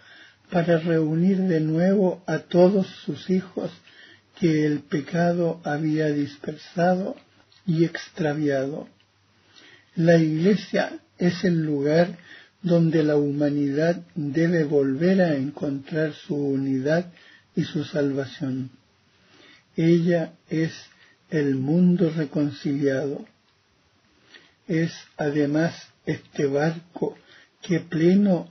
para 0.51 0.79
reunir 0.79 1.39
de 1.39 1.61
nuevo 1.61 2.23
a 2.27 2.41
todos 2.41 2.87
sus 3.05 3.31
hijos 3.31 3.71
que 4.39 4.67
el 4.67 4.81
pecado 4.81 5.61
había 5.65 6.09
dispersado 6.09 7.17
y 7.67 7.85
extraviado. 7.85 8.89
La 9.97 10.19
iglesia 10.19 11.01
es 11.19 11.43
el 11.45 11.65
lugar 11.65 12.19
donde 12.63 13.03
la 13.03 13.17
humanidad 13.17 14.03
debe 14.15 14.65
volver 14.65 15.23
a 15.23 15.37
encontrar 15.37 16.13
su 16.13 16.37
unidad 16.37 17.13
y 17.55 17.65
su 17.65 17.85
salvación. 17.85 18.71
Ella 19.77 20.33
es 20.51 20.73
el 21.31 21.55
mundo 21.55 22.13
reconciliado. 22.15 23.25
Es 24.69 24.93
además 25.17 25.75
este 26.05 26.47
barco 26.47 27.17
que 27.63 27.81
pleno 27.81 28.49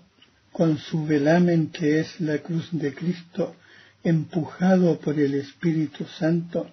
con 0.51 0.78
su 0.78 1.06
velamen 1.06 1.67
que 1.67 1.99
es 1.99 2.19
la 2.21 2.38
cruz 2.38 2.69
de 2.71 2.93
Cristo, 2.93 3.56
empujado 4.04 4.99
por 4.99 5.19
el 5.19 5.34
Espíritu 5.34 6.06
Santo, 6.06 6.69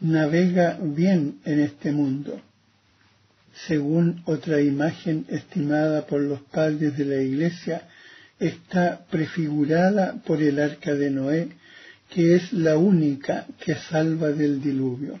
navega 0.00 0.78
bien 0.82 1.40
en 1.44 1.60
este 1.60 1.92
mundo. 1.92 2.40
Según 3.66 4.22
otra 4.26 4.60
imagen 4.60 5.24
estimada 5.28 6.06
por 6.06 6.20
los 6.20 6.40
padres 6.42 6.98
de 6.98 7.04
la 7.04 7.22
Iglesia, 7.22 7.88
está 8.38 9.06
prefigurada 9.10 10.20
por 10.26 10.42
el 10.42 10.58
arca 10.58 10.94
de 10.94 11.10
Noé, 11.10 11.48
que 12.10 12.34
es 12.34 12.52
la 12.52 12.76
única 12.76 13.46
que 13.60 13.74
salva 13.76 14.30
del 14.30 14.60
diluvio. 14.60 15.20